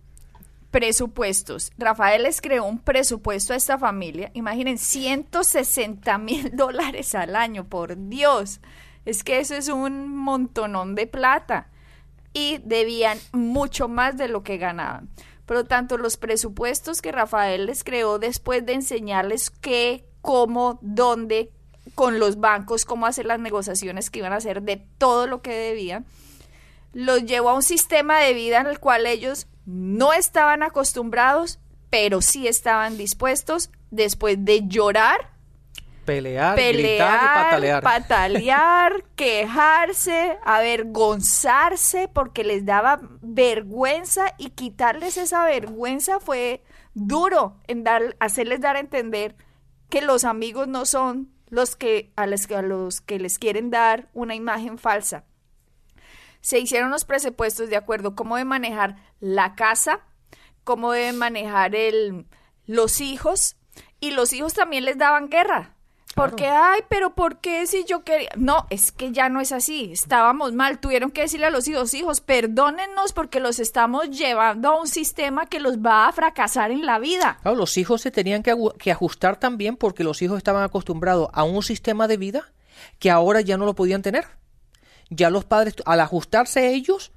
Presupuestos. 0.71 1.73
Rafael 1.77 2.23
les 2.23 2.41
creó 2.41 2.65
un 2.65 2.79
presupuesto 2.79 3.53
a 3.53 3.57
esta 3.57 3.79
familia. 3.79 4.31
Imaginen, 4.35 4.79
160 4.79 6.19
mil 6.19 6.51
dólares 6.57 7.15
al 7.15 7.37
año, 7.37 7.69
por 7.69 8.09
Dios. 8.09 8.61
Es 9.05 9.25
que 9.25 9.41
eso 9.41 9.55
es 9.55 9.69
un 9.69 10.17
montonón 10.17 10.95
de 10.95 11.07
plata. 11.07 11.69
Y 12.33 12.59
debían 12.65 13.19
mucho 13.33 13.89
más 13.89 14.17
de 14.17 14.29
lo 14.29 14.43
que 14.43 14.57
ganaban. 14.57 15.11
Por 15.45 15.57
lo 15.57 15.65
tanto, 15.65 15.99
los 15.99 16.17
presupuestos 16.17 17.03
que 17.03 17.13
Rafael 17.13 17.67
les 17.67 17.85
creó 17.85 18.19
después 18.19 18.65
de 18.65 18.73
enseñarles 18.75 19.51
qué, 19.51 20.07
cómo, 20.23 20.79
dónde, 20.81 21.53
con 21.95 22.19
los 22.19 22.39
bancos, 22.41 22.85
cómo 22.85 23.07
hacer 23.07 23.27
las 23.27 23.41
negociaciones 23.41 24.09
que 24.09 24.21
iban 24.21 24.33
a 24.33 24.37
hacer 24.37 24.63
de 24.63 24.77
todo 24.99 25.27
lo 25.27 25.43
que 25.43 25.53
debían, 25.53 26.07
los 26.93 27.25
llevó 27.25 27.51
a 27.51 27.55
un 27.55 27.63
sistema 27.63 28.19
de 28.21 28.35
vida 28.35 28.61
en 28.61 28.67
el 28.67 28.79
cual 28.79 29.07
ellos 29.07 29.47
no 29.65 30.13
estaban 30.13 30.63
acostumbrados, 30.63 31.59
pero 31.91 32.21
sí 32.21 32.49
estaban 32.49 32.97
dispuestos 32.97 33.71
después 33.91 34.45
de 34.45 34.67
llorar, 34.67 35.31
pelear, 36.05 36.57
gritar 36.57 37.63
y 37.63 37.83
patalear, 37.83 39.05
quejarse, 39.17 40.39
avergonzarse 40.45 42.09
porque 42.09 42.45
les 42.45 42.65
daba 42.65 43.01
vergüenza 43.21 44.35
y 44.39 44.51
quitarles 44.51 45.17
esa 45.17 45.45
vergüenza 45.45 46.21
fue 46.21 46.63
duro 46.95 47.57
en 47.67 47.85
dar, 47.85 48.17
hacerles 48.21 48.61
dar 48.61 48.77
a 48.77 48.81
entender 48.81 49.37
que 49.89 50.01
los 50.01 50.25
amigos 50.25 50.69
no 50.69 50.87
son 50.87 51.31
los 51.49 51.77
que 51.77 52.13
a 52.17 52.27
los 52.27 53.01
que 53.03 53.19
les 53.19 53.39
quieren 53.39 53.71
dar 53.71 54.09
una 54.15 54.35
imagen 54.35 54.79
falsa 54.79 55.25
se 56.43 56.59
hicieron 56.59 56.91
los 56.91 57.07
presupuestos 57.07 57.71
de 57.71 57.77
acuerdo 57.77 58.15
cómo 58.15 58.37
debe 58.37 58.45
manejar 58.45 58.97
la 59.21 59.55
casa, 59.55 60.01
cómo 60.65 60.93
deben 60.93 61.17
manejar 61.17 61.75
el, 61.75 62.27
los 62.67 63.01
hijos, 63.01 63.57
y 64.01 64.11
los 64.11 64.33
hijos 64.33 64.53
también 64.53 64.85
les 64.85 64.99
daban 64.99 65.31
guerra. 65.31 65.77
Porque, 66.15 66.47
ay, 66.47 66.81
pero 66.91 67.15
¿por 67.15 67.39
qué 67.41 67.67
si 67.67 67.85
yo 67.85 68.05
quería? 68.05 68.29
No, 68.37 68.67
es 68.69 68.93
que 68.93 69.13
ya 69.13 69.31
no 69.31 69.41
es 69.41 69.51
así. 69.51 69.93
Estábamos 69.93 70.53
mal. 70.53 70.79
Tuvieron 70.79 71.11
que 71.11 71.23
decirle 71.23 71.47
a 71.47 71.51
los 71.51 71.67
hijos, 71.69 71.95
hijos, 71.95 72.21
perdónennos 72.21 73.15
porque 73.15 73.41
los 73.41 73.59
estamos 73.59 74.11
llevando 74.11 74.69
a 74.69 74.81
un 74.81 74.89
sistema 74.89 75.47
que 75.47 75.59
los 75.59 75.79
va 75.79 76.09
a 76.09 76.13
fracasar 76.13 76.71
en 76.71 76.85
la 76.85 76.99
vida. 76.99 77.39
Claro, 77.41 77.57
los 77.57 77.79
hijos 77.79 78.03
se 78.03 78.11
tenían 78.11 78.43
que, 78.43 78.55
que 78.79 78.93
ajustar 78.93 79.39
también 79.39 79.77
porque 79.77 80.05
los 80.05 80.21
hijos 80.21 80.37
estaban 80.37 80.65
acostumbrados 80.65 81.31
a 81.33 81.45
un 81.45 81.63
sistema 81.63 82.07
de 82.09 82.19
vida 82.19 82.53
que 82.99 83.11
ahora 83.11 83.41
ya 83.41 83.57
no 83.57 83.65
lo 83.65 83.75
podían 83.75 84.03
tener 84.03 84.27
ya 85.15 85.31
los 85.31 85.45
padres, 85.45 85.75
al 85.85 86.01
ajustarse 86.01 86.73
ellos, 86.75 87.13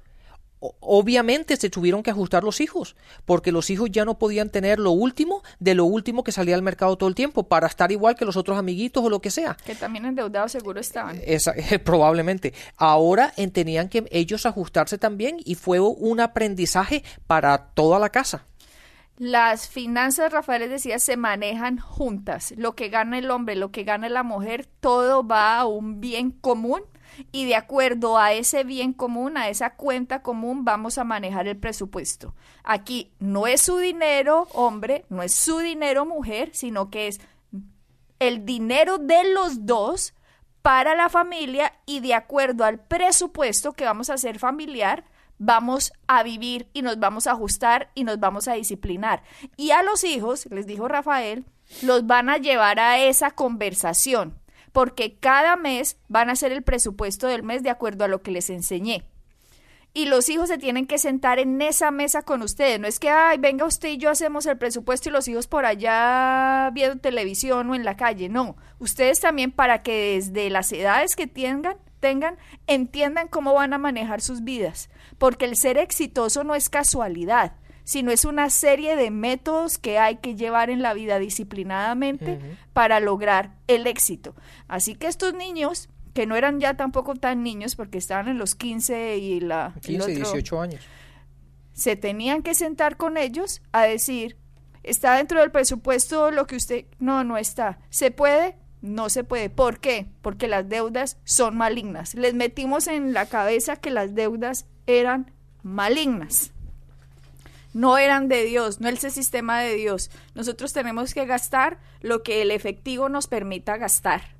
obviamente 0.60 1.56
se 1.56 1.70
tuvieron 1.70 2.02
que 2.02 2.10
ajustar 2.10 2.44
los 2.44 2.60
hijos, 2.60 2.96
porque 3.24 3.52
los 3.52 3.70
hijos 3.70 3.90
ya 3.90 4.04
no 4.04 4.18
podían 4.18 4.50
tener 4.50 4.78
lo 4.78 4.90
último 4.90 5.42
de 5.58 5.74
lo 5.74 5.84
último 5.84 6.24
que 6.24 6.32
salía 6.32 6.54
al 6.54 6.62
mercado 6.62 6.96
todo 6.96 7.08
el 7.08 7.14
tiempo, 7.14 7.44
para 7.44 7.66
estar 7.66 7.92
igual 7.92 8.14
que 8.14 8.24
los 8.24 8.36
otros 8.36 8.58
amiguitos 8.58 9.04
o 9.04 9.10
lo 9.10 9.20
que 9.20 9.30
sea. 9.30 9.56
Que 9.64 9.74
también 9.74 10.04
endeudados 10.06 10.52
seguro 10.52 10.80
estaban. 10.80 11.20
Esa, 11.24 11.54
probablemente. 11.84 12.54
Ahora 12.76 13.32
tenían 13.52 13.88
que 13.88 14.06
ellos 14.10 14.46
ajustarse 14.46 14.98
también 14.98 15.36
y 15.44 15.54
fue 15.54 15.80
un 15.80 16.20
aprendizaje 16.20 17.04
para 17.26 17.68
toda 17.74 17.98
la 17.98 18.10
casa. 18.10 18.46
Las 19.18 19.66
finanzas, 19.68 20.30
Rafael 20.30 20.68
decía, 20.68 20.98
se 20.98 21.16
manejan 21.16 21.78
juntas. 21.78 22.52
Lo 22.58 22.74
que 22.74 22.90
gana 22.90 23.18
el 23.18 23.30
hombre, 23.30 23.56
lo 23.56 23.70
que 23.70 23.84
gana 23.84 24.10
la 24.10 24.22
mujer, 24.22 24.68
todo 24.80 25.26
va 25.26 25.58
a 25.58 25.64
un 25.64 26.00
bien 26.02 26.32
común 26.32 26.82
y 27.32 27.46
de 27.46 27.56
acuerdo 27.56 28.18
a 28.18 28.32
ese 28.32 28.64
bien 28.64 28.92
común, 28.92 29.36
a 29.36 29.48
esa 29.48 29.74
cuenta 29.74 30.22
común, 30.22 30.64
vamos 30.64 30.98
a 30.98 31.04
manejar 31.04 31.48
el 31.48 31.56
presupuesto. 31.56 32.34
Aquí 32.64 33.12
no 33.18 33.46
es 33.46 33.62
su 33.62 33.78
dinero, 33.78 34.48
hombre, 34.52 35.04
no 35.08 35.22
es 35.22 35.34
su 35.34 35.58
dinero, 35.58 36.06
mujer, 36.06 36.50
sino 36.52 36.90
que 36.90 37.08
es 37.08 37.20
el 38.18 38.44
dinero 38.44 38.98
de 38.98 39.32
los 39.32 39.66
dos 39.66 40.14
para 40.62 40.96
la 40.96 41.08
familia 41.08 41.72
y 41.86 42.00
de 42.00 42.14
acuerdo 42.14 42.64
al 42.64 42.80
presupuesto 42.80 43.72
que 43.72 43.84
vamos 43.84 44.10
a 44.10 44.14
hacer 44.14 44.38
familiar, 44.38 45.04
vamos 45.38 45.92
a 46.06 46.22
vivir 46.22 46.68
y 46.72 46.82
nos 46.82 46.98
vamos 46.98 47.26
a 47.26 47.32
ajustar 47.32 47.90
y 47.94 48.04
nos 48.04 48.18
vamos 48.18 48.48
a 48.48 48.54
disciplinar. 48.54 49.22
Y 49.56 49.70
a 49.70 49.82
los 49.82 50.02
hijos, 50.02 50.46
les 50.50 50.66
dijo 50.66 50.88
Rafael, 50.88 51.44
los 51.82 52.06
van 52.06 52.30
a 52.30 52.38
llevar 52.38 52.80
a 52.80 52.98
esa 52.98 53.30
conversación, 53.30 54.38
porque 54.76 55.16
cada 55.18 55.56
mes 55.56 55.96
van 56.06 56.28
a 56.28 56.32
hacer 56.32 56.52
el 56.52 56.62
presupuesto 56.62 57.28
del 57.28 57.42
mes 57.42 57.62
de 57.62 57.70
acuerdo 57.70 58.04
a 58.04 58.08
lo 58.08 58.20
que 58.20 58.30
les 58.30 58.50
enseñé. 58.50 59.06
Y 59.94 60.04
los 60.04 60.28
hijos 60.28 60.50
se 60.50 60.58
tienen 60.58 60.86
que 60.86 60.98
sentar 60.98 61.38
en 61.38 61.62
esa 61.62 61.90
mesa 61.90 62.20
con 62.20 62.42
ustedes. 62.42 62.78
No 62.78 62.86
es 62.86 62.98
que, 62.98 63.08
ay, 63.08 63.38
venga 63.38 63.64
usted 63.64 63.88
y 63.88 63.96
yo 63.96 64.10
hacemos 64.10 64.44
el 64.44 64.58
presupuesto 64.58 65.08
y 65.08 65.12
los 65.12 65.28
hijos 65.28 65.46
por 65.46 65.64
allá 65.64 66.68
viendo 66.74 66.98
televisión 66.98 67.70
o 67.70 67.74
en 67.74 67.86
la 67.86 67.96
calle. 67.96 68.28
No, 68.28 68.58
ustedes 68.78 69.18
también 69.18 69.50
para 69.50 69.82
que 69.82 70.16
desde 70.16 70.50
las 70.50 70.70
edades 70.72 71.16
que 71.16 71.26
tengan, 71.26 71.78
tengan, 72.00 72.36
entiendan 72.66 73.28
cómo 73.28 73.54
van 73.54 73.72
a 73.72 73.78
manejar 73.78 74.20
sus 74.20 74.44
vidas. 74.44 74.90
Porque 75.16 75.46
el 75.46 75.56
ser 75.56 75.78
exitoso 75.78 76.44
no 76.44 76.54
es 76.54 76.68
casualidad 76.68 77.54
sino 77.86 78.10
es 78.10 78.24
una 78.24 78.50
serie 78.50 78.96
de 78.96 79.12
métodos 79.12 79.78
que 79.78 80.00
hay 80.00 80.16
que 80.16 80.34
llevar 80.34 80.70
en 80.70 80.82
la 80.82 80.92
vida 80.92 81.20
disciplinadamente 81.20 82.40
para 82.72 82.98
lograr 82.98 83.54
el 83.68 83.86
éxito. 83.86 84.34
Así 84.66 84.96
que 84.96 85.06
estos 85.06 85.34
niños, 85.34 85.88
que 86.12 86.26
no 86.26 86.34
eran 86.34 86.58
ya 86.58 86.76
tampoco 86.76 87.14
tan 87.14 87.44
niños 87.44 87.76
porque 87.76 87.98
estaban 87.98 88.26
en 88.26 88.38
los 88.38 88.56
15 88.56 89.18
y 89.18 89.38
la... 89.38 89.72
15, 89.82 90.16
18 90.16 90.60
años. 90.60 90.84
Se 91.74 91.94
tenían 91.94 92.42
que 92.42 92.56
sentar 92.56 92.96
con 92.96 93.16
ellos 93.16 93.62
a 93.70 93.84
decir, 93.84 94.36
¿está 94.82 95.14
dentro 95.14 95.38
del 95.38 95.52
presupuesto 95.52 96.32
lo 96.32 96.48
que 96.48 96.56
usted... 96.56 96.86
No, 96.98 97.22
no 97.22 97.38
está. 97.38 97.78
¿Se 97.90 98.10
puede? 98.10 98.56
No 98.80 99.10
se 99.10 99.22
puede. 99.22 99.48
¿Por 99.48 99.78
qué? 99.78 100.08
Porque 100.22 100.48
las 100.48 100.68
deudas 100.68 101.18
son 101.22 101.56
malignas. 101.56 102.16
Les 102.16 102.34
metimos 102.34 102.88
en 102.88 103.12
la 103.12 103.26
cabeza 103.26 103.76
que 103.76 103.90
las 103.90 104.16
deudas 104.16 104.66
eran 104.88 105.30
malignas 105.62 106.52
no 107.76 107.98
eran 107.98 108.28
de 108.28 108.42
Dios, 108.44 108.80
no 108.80 108.88
ese 108.88 109.10
sistema 109.10 109.60
de 109.60 109.74
Dios. 109.74 110.10
Nosotros 110.34 110.72
tenemos 110.72 111.12
que 111.12 111.26
gastar 111.26 111.78
lo 112.00 112.22
que 112.22 112.40
el 112.40 112.50
efectivo 112.50 113.10
nos 113.10 113.26
permita 113.26 113.76
gastar. 113.76 114.34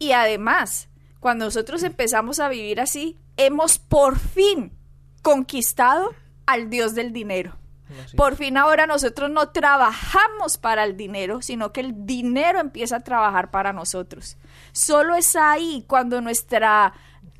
Y 0.00 0.10
además, 0.10 0.88
cuando 1.20 1.44
nosotros 1.44 1.84
empezamos 1.84 2.40
a 2.40 2.48
vivir 2.48 2.80
así, 2.80 3.16
hemos 3.36 3.78
por 3.78 4.18
fin 4.18 4.76
conquistado 5.22 6.16
al 6.44 6.68
Dios 6.68 6.96
del 6.96 7.12
dinero. 7.12 7.56
Por 8.16 8.34
fin 8.34 8.56
ahora 8.56 8.88
nosotros 8.88 9.30
no 9.30 9.50
trabajamos 9.50 10.58
para 10.58 10.82
el 10.82 10.96
dinero, 10.96 11.42
sino 11.42 11.72
que 11.72 11.78
el 11.80 12.06
dinero 12.06 12.58
empieza 12.58 12.96
a 12.96 13.04
trabajar 13.04 13.52
para 13.52 13.72
nosotros. 13.72 14.36
Solo 14.72 15.14
es 15.14 15.36
ahí 15.36 15.84
cuando 15.86 16.20
nuestra 16.20 16.92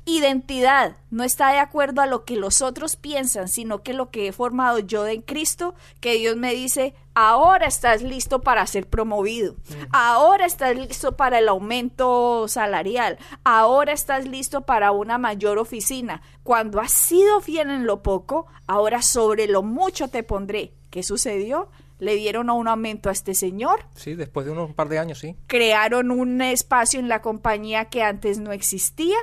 identidad 0.05 0.97
no 1.09 1.23
está 1.23 1.51
de 1.51 1.59
acuerdo 1.59 2.01
a 2.01 2.07
lo 2.07 2.25
que 2.25 2.35
los 2.35 2.61
otros 2.61 2.95
piensan, 2.95 3.47
sino 3.47 3.83
que 3.83 3.93
lo 3.93 4.09
que 4.09 4.27
he 4.27 4.31
formado 4.31 4.79
yo 4.79 5.07
en 5.07 5.21
Cristo, 5.21 5.75
que 5.99 6.15
Dios 6.15 6.35
me 6.35 6.53
dice, 6.53 6.93
ahora 7.13 7.67
estás 7.67 8.01
listo 8.01 8.41
para 8.41 8.65
ser 8.67 8.87
promovido, 8.87 9.55
ahora 9.91 10.45
estás 10.45 10.75
listo 10.75 11.15
para 11.15 11.39
el 11.39 11.47
aumento 11.47 12.47
salarial, 12.47 13.17
ahora 13.43 13.93
estás 13.93 14.27
listo 14.27 14.61
para 14.61 14.91
una 14.91 15.17
mayor 15.17 15.57
oficina. 15.57 16.21
Cuando 16.43 16.81
has 16.81 16.91
sido 16.91 17.39
fiel 17.39 17.69
en 17.69 17.85
lo 17.85 18.03
poco, 18.03 18.47
ahora 18.67 19.01
sobre 19.01 19.47
lo 19.47 19.63
mucho 19.63 20.09
te 20.09 20.23
pondré. 20.23 20.73
¿Qué 20.89 21.01
sucedió? 21.03 21.69
le 21.99 22.15
dieron 22.15 22.49
un 22.49 22.67
aumento 22.67 23.07
a 23.07 23.13
este 23.13 23.33
señor. 23.33 23.85
Sí, 23.95 24.15
después 24.15 24.45
de 24.45 24.51
unos 24.51 24.73
par 24.73 24.89
de 24.89 24.99
años, 24.99 25.19
sí. 25.19 25.37
Crearon 25.47 26.11
un 26.11 26.41
espacio 26.41 26.99
en 26.99 27.07
la 27.07 27.21
compañía 27.21 27.85
que 27.85 28.03
antes 28.03 28.39
no 28.39 28.51
existía 28.51 29.15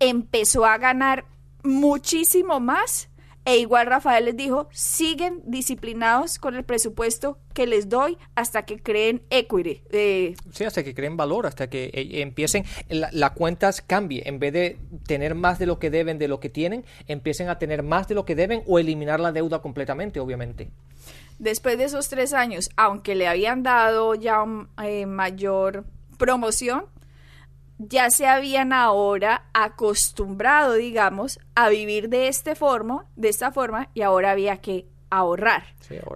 empezó 0.00 0.64
a 0.66 0.78
ganar 0.78 1.24
muchísimo 1.62 2.60
más. 2.60 3.08
E 3.44 3.58
igual 3.58 3.86
Rafael 3.86 4.24
les 4.24 4.36
dijo, 4.36 4.68
siguen 4.72 5.40
disciplinados 5.46 6.40
con 6.40 6.56
el 6.56 6.64
presupuesto 6.64 7.38
que 7.54 7.68
les 7.68 7.88
doy 7.88 8.18
hasta 8.34 8.64
que 8.64 8.82
creen 8.82 9.22
equity. 9.30 9.82
Eh, 9.92 10.34
sí, 10.52 10.64
hasta 10.64 10.82
que 10.82 10.94
creen 10.94 11.16
valor, 11.16 11.46
hasta 11.46 11.70
que 11.70 11.84
eh, 11.94 12.22
empiecen, 12.22 12.64
la, 12.88 13.08
la 13.12 13.34
cuentas 13.34 13.82
cambie. 13.82 14.24
En 14.26 14.40
vez 14.40 14.52
de 14.52 14.78
tener 15.06 15.36
más 15.36 15.60
de 15.60 15.66
lo 15.66 15.78
que 15.78 15.90
deben 15.90 16.18
de 16.18 16.26
lo 16.26 16.40
que 16.40 16.48
tienen, 16.48 16.84
empiecen 17.06 17.48
a 17.48 17.60
tener 17.60 17.84
más 17.84 18.08
de 18.08 18.16
lo 18.16 18.24
que 18.24 18.34
deben 18.34 18.64
o 18.66 18.80
eliminar 18.80 19.20
la 19.20 19.30
deuda 19.30 19.62
completamente, 19.62 20.18
obviamente. 20.18 20.68
Después 21.38 21.78
de 21.78 21.84
esos 21.84 22.08
tres 22.08 22.32
años, 22.32 22.70
aunque 22.76 23.14
le 23.14 23.28
habían 23.28 23.62
dado 23.62 24.16
ya 24.16 24.44
eh, 24.82 25.06
mayor 25.06 25.84
promoción, 26.18 26.86
ya 27.78 28.10
se 28.10 28.26
habían 28.26 28.72
ahora 28.72 29.46
acostumbrado, 29.52 30.74
digamos, 30.74 31.38
a 31.54 31.68
vivir 31.68 32.08
de 32.08 32.28
este 32.28 32.54
forma, 32.54 33.06
de 33.16 33.28
esta 33.28 33.52
forma, 33.52 33.90
y 33.94 34.02
ahora 34.02 34.30
había 34.30 34.58
que 34.58 34.86
ahorrar. 35.10 35.64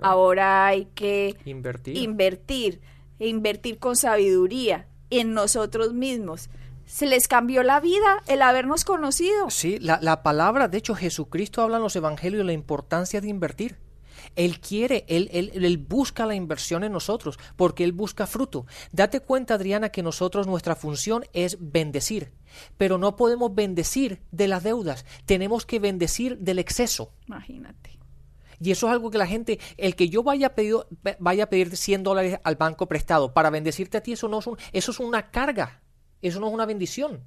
ahora. 0.02 0.66
hay 0.66 0.86
que 0.86 1.36
invertir. 1.44 1.96
invertir, 1.96 2.80
invertir 3.18 3.78
con 3.78 3.96
sabiduría 3.96 4.86
en 5.10 5.34
nosotros 5.34 5.92
mismos. 5.92 6.50
Se 6.86 7.06
les 7.06 7.28
cambió 7.28 7.62
la 7.62 7.78
vida 7.78 8.22
el 8.26 8.42
habernos 8.42 8.84
conocido. 8.84 9.48
Sí, 9.50 9.78
la, 9.78 10.00
la 10.02 10.22
palabra, 10.22 10.66
de 10.66 10.78
hecho, 10.78 10.94
Jesucristo 10.94 11.62
habla 11.62 11.76
en 11.76 11.84
los 11.84 11.94
evangelios 11.94 12.40
de 12.40 12.44
la 12.44 12.52
importancia 12.52 13.20
de 13.20 13.28
invertir. 13.28 13.78
Él 14.36 14.60
quiere, 14.60 15.04
él, 15.08 15.28
él, 15.32 15.78
busca 15.78 16.26
la 16.26 16.34
inversión 16.34 16.84
en 16.84 16.92
nosotros, 16.92 17.38
porque 17.56 17.84
Él 17.84 17.92
busca 17.92 18.26
fruto. 18.26 18.66
Date 18.92 19.20
cuenta, 19.20 19.54
Adriana, 19.54 19.90
que 19.90 20.02
nosotros 20.02 20.46
nuestra 20.46 20.76
función 20.76 21.24
es 21.32 21.56
bendecir, 21.60 22.32
pero 22.76 22.98
no 22.98 23.16
podemos 23.16 23.54
bendecir 23.54 24.22
de 24.30 24.48
las 24.48 24.62
deudas, 24.62 25.04
tenemos 25.26 25.66
que 25.66 25.78
bendecir 25.78 26.38
del 26.38 26.58
exceso. 26.58 27.12
Imagínate. 27.26 27.98
Y 28.62 28.70
eso 28.72 28.86
es 28.86 28.92
algo 28.92 29.10
que 29.10 29.18
la 29.18 29.26
gente, 29.26 29.58
el 29.78 29.96
que 29.96 30.10
yo 30.10 30.22
vaya 30.22 30.48
a 30.48 30.54
pedir, 30.54 30.76
vaya 31.18 31.44
a 31.44 31.46
pedir 31.48 31.76
100 31.76 32.02
dólares 32.02 32.40
al 32.44 32.56
banco 32.56 32.86
prestado 32.86 33.32
para 33.32 33.48
bendecirte 33.48 33.96
a 33.96 34.02
ti, 34.02 34.12
eso 34.12 34.28
no 34.28 34.40
es, 34.40 34.46
un, 34.46 34.58
eso 34.72 34.90
es 34.92 35.00
una 35.00 35.30
carga, 35.30 35.82
eso 36.20 36.40
no 36.40 36.48
es 36.48 36.52
una 36.52 36.66
bendición. 36.66 37.24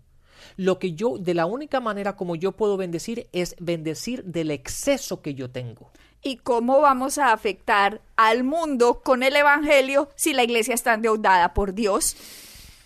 Lo 0.57 0.79
que 0.79 0.93
yo, 0.93 1.17
de 1.17 1.33
la 1.33 1.45
única 1.45 1.79
manera 1.79 2.15
como 2.15 2.35
yo 2.35 2.51
puedo 2.53 2.77
bendecir 2.77 3.27
es 3.31 3.55
bendecir 3.59 4.23
del 4.23 4.51
exceso 4.51 5.21
que 5.21 5.35
yo 5.35 5.49
tengo 5.49 5.91
y 6.23 6.37
cómo 6.37 6.79
vamos 6.79 7.17
a 7.17 7.33
afectar 7.33 8.01
al 8.15 8.43
mundo 8.43 9.01
con 9.03 9.23
el 9.23 9.35
Evangelio 9.35 10.09
si 10.15 10.33
la 10.33 10.43
iglesia 10.43 10.73
está 10.73 10.93
endeudada 10.93 11.53
por 11.53 11.73
Dios. 11.73 12.15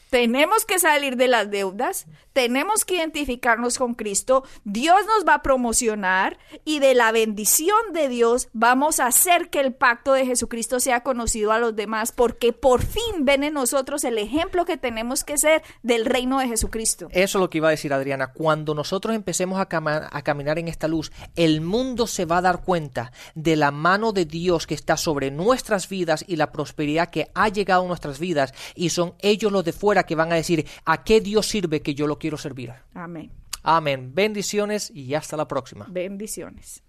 Tenemos 0.10 0.66
que 0.66 0.80
salir 0.80 1.18
de 1.18 1.28
las 1.28 1.52
deudas, 1.52 2.08
tenemos 2.32 2.86
que 2.86 2.96
identificarnos 2.96 3.78
con 3.78 3.94
Cristo, 3.96 4.44
Dios 4.64 5.00
nos 5.06 5.28
va 5.28 5.36
a 5.36 5.42
promocionar 5.42 6.38
y 6.64 6.80
de 6.80 6.94
la 6.94 7.12
bendición 7.12 7.78
de 7.94 8.08
Dios 8.08 8.48
vamos 8.54 9.00
a 9.00 9.08
hacer 9.08 9.50
que 9.50 9.60
el 9.60 9.74
pacto 9.74 10.14
de 10.14 10.26
Jesucristo 10.26 10.80
sea 10.80 11.02
conocido 11.02 11.52
a 11.52 11.60
los 11.60 11.76
demás, 11.76 12.12
porque 12.12 12.54
por 12.54 12.84
fin 12.84 13.26
ven 13.26 13.44
en 13.44 13.56
nosotros 13.56 14.04
el 14.04 14.18
ejemplo 14.18 14.66
que 14.66 14.78
tenemos 14.78 15.24
que 15.24 15.38
ser 15.38 15.62
del 15.84 16.06
reino 16.06 16.40
de 16.40 16.48
Jesucristo. 16.48 17.08
Eso 17.12 17.38
es 17.38 17.42
lo 17.42 17.50
que 17.50 17.58
iba 17.58 17.68
a 17.68 17.72
decir 17.72 17.92
Adriana, 17.92 18.32
cuando 18.34 18.74
nosotros 18.76 19.16
empecemos 19.16 19.60
a, 19.60 19.68
a 19.70 20.22
caminar 20.22 20.60
en 20.60 20.68
esta 20.68 20.88
luz, 20.88 21.12
el 21.36 21.62
mundo 21.62 22.08
se 22.08 22.26
va 22.26 22.38
a 22.38 22.42
dar 22.42 22.62
cuenta 22.62 23.12
de 23.36 23.56
la 23.56 23.72
mano 23.72 24.14
de 24.14 24.26
Dios 24.26 24.68
que 24.68 24.76
está 24.76 24.96
sobre 24.96 25.32
nuestras 25.32 25.90
vidas 25.90 26.24
y 26.28 26.36
la 26.36 26.52
prosperidad 26.52 27.10
que 27.10 27.30
ha 27.34 27.50
llegado 27.50 27.84
a 27.84 27.88
nuestras 27.88 28.20
vidas 28.20 28.54
y 28.76 28.90
son 28.90 29.16
ellos 29.20 29.52
los 29.52 29.66
de 29.66 29.74
fuera 29.74 29.97
que 30.06 30.16
van 30.16 30.32
a 30.32 30.36
decir, 30.36 30.66
¿a 30.86 31.04
qué 31.04 31.22
Dios 31.22 31.46
sirve 31.48 31.82
que 31.82 31.96
yo 31.96 32.08
lo 32.08 32.18
quiero 32.20 32.38
servir? 32.38 32.74
Amén. 32.94 33.32
Amén. 33.64 34.12
Bendiciones 34.14 34.92
y 34.92 35.14
hasta 35.14 35.36
la 35.36 35.48
próxima. 35.48 35.88
Bendiciones. 35.90 36.84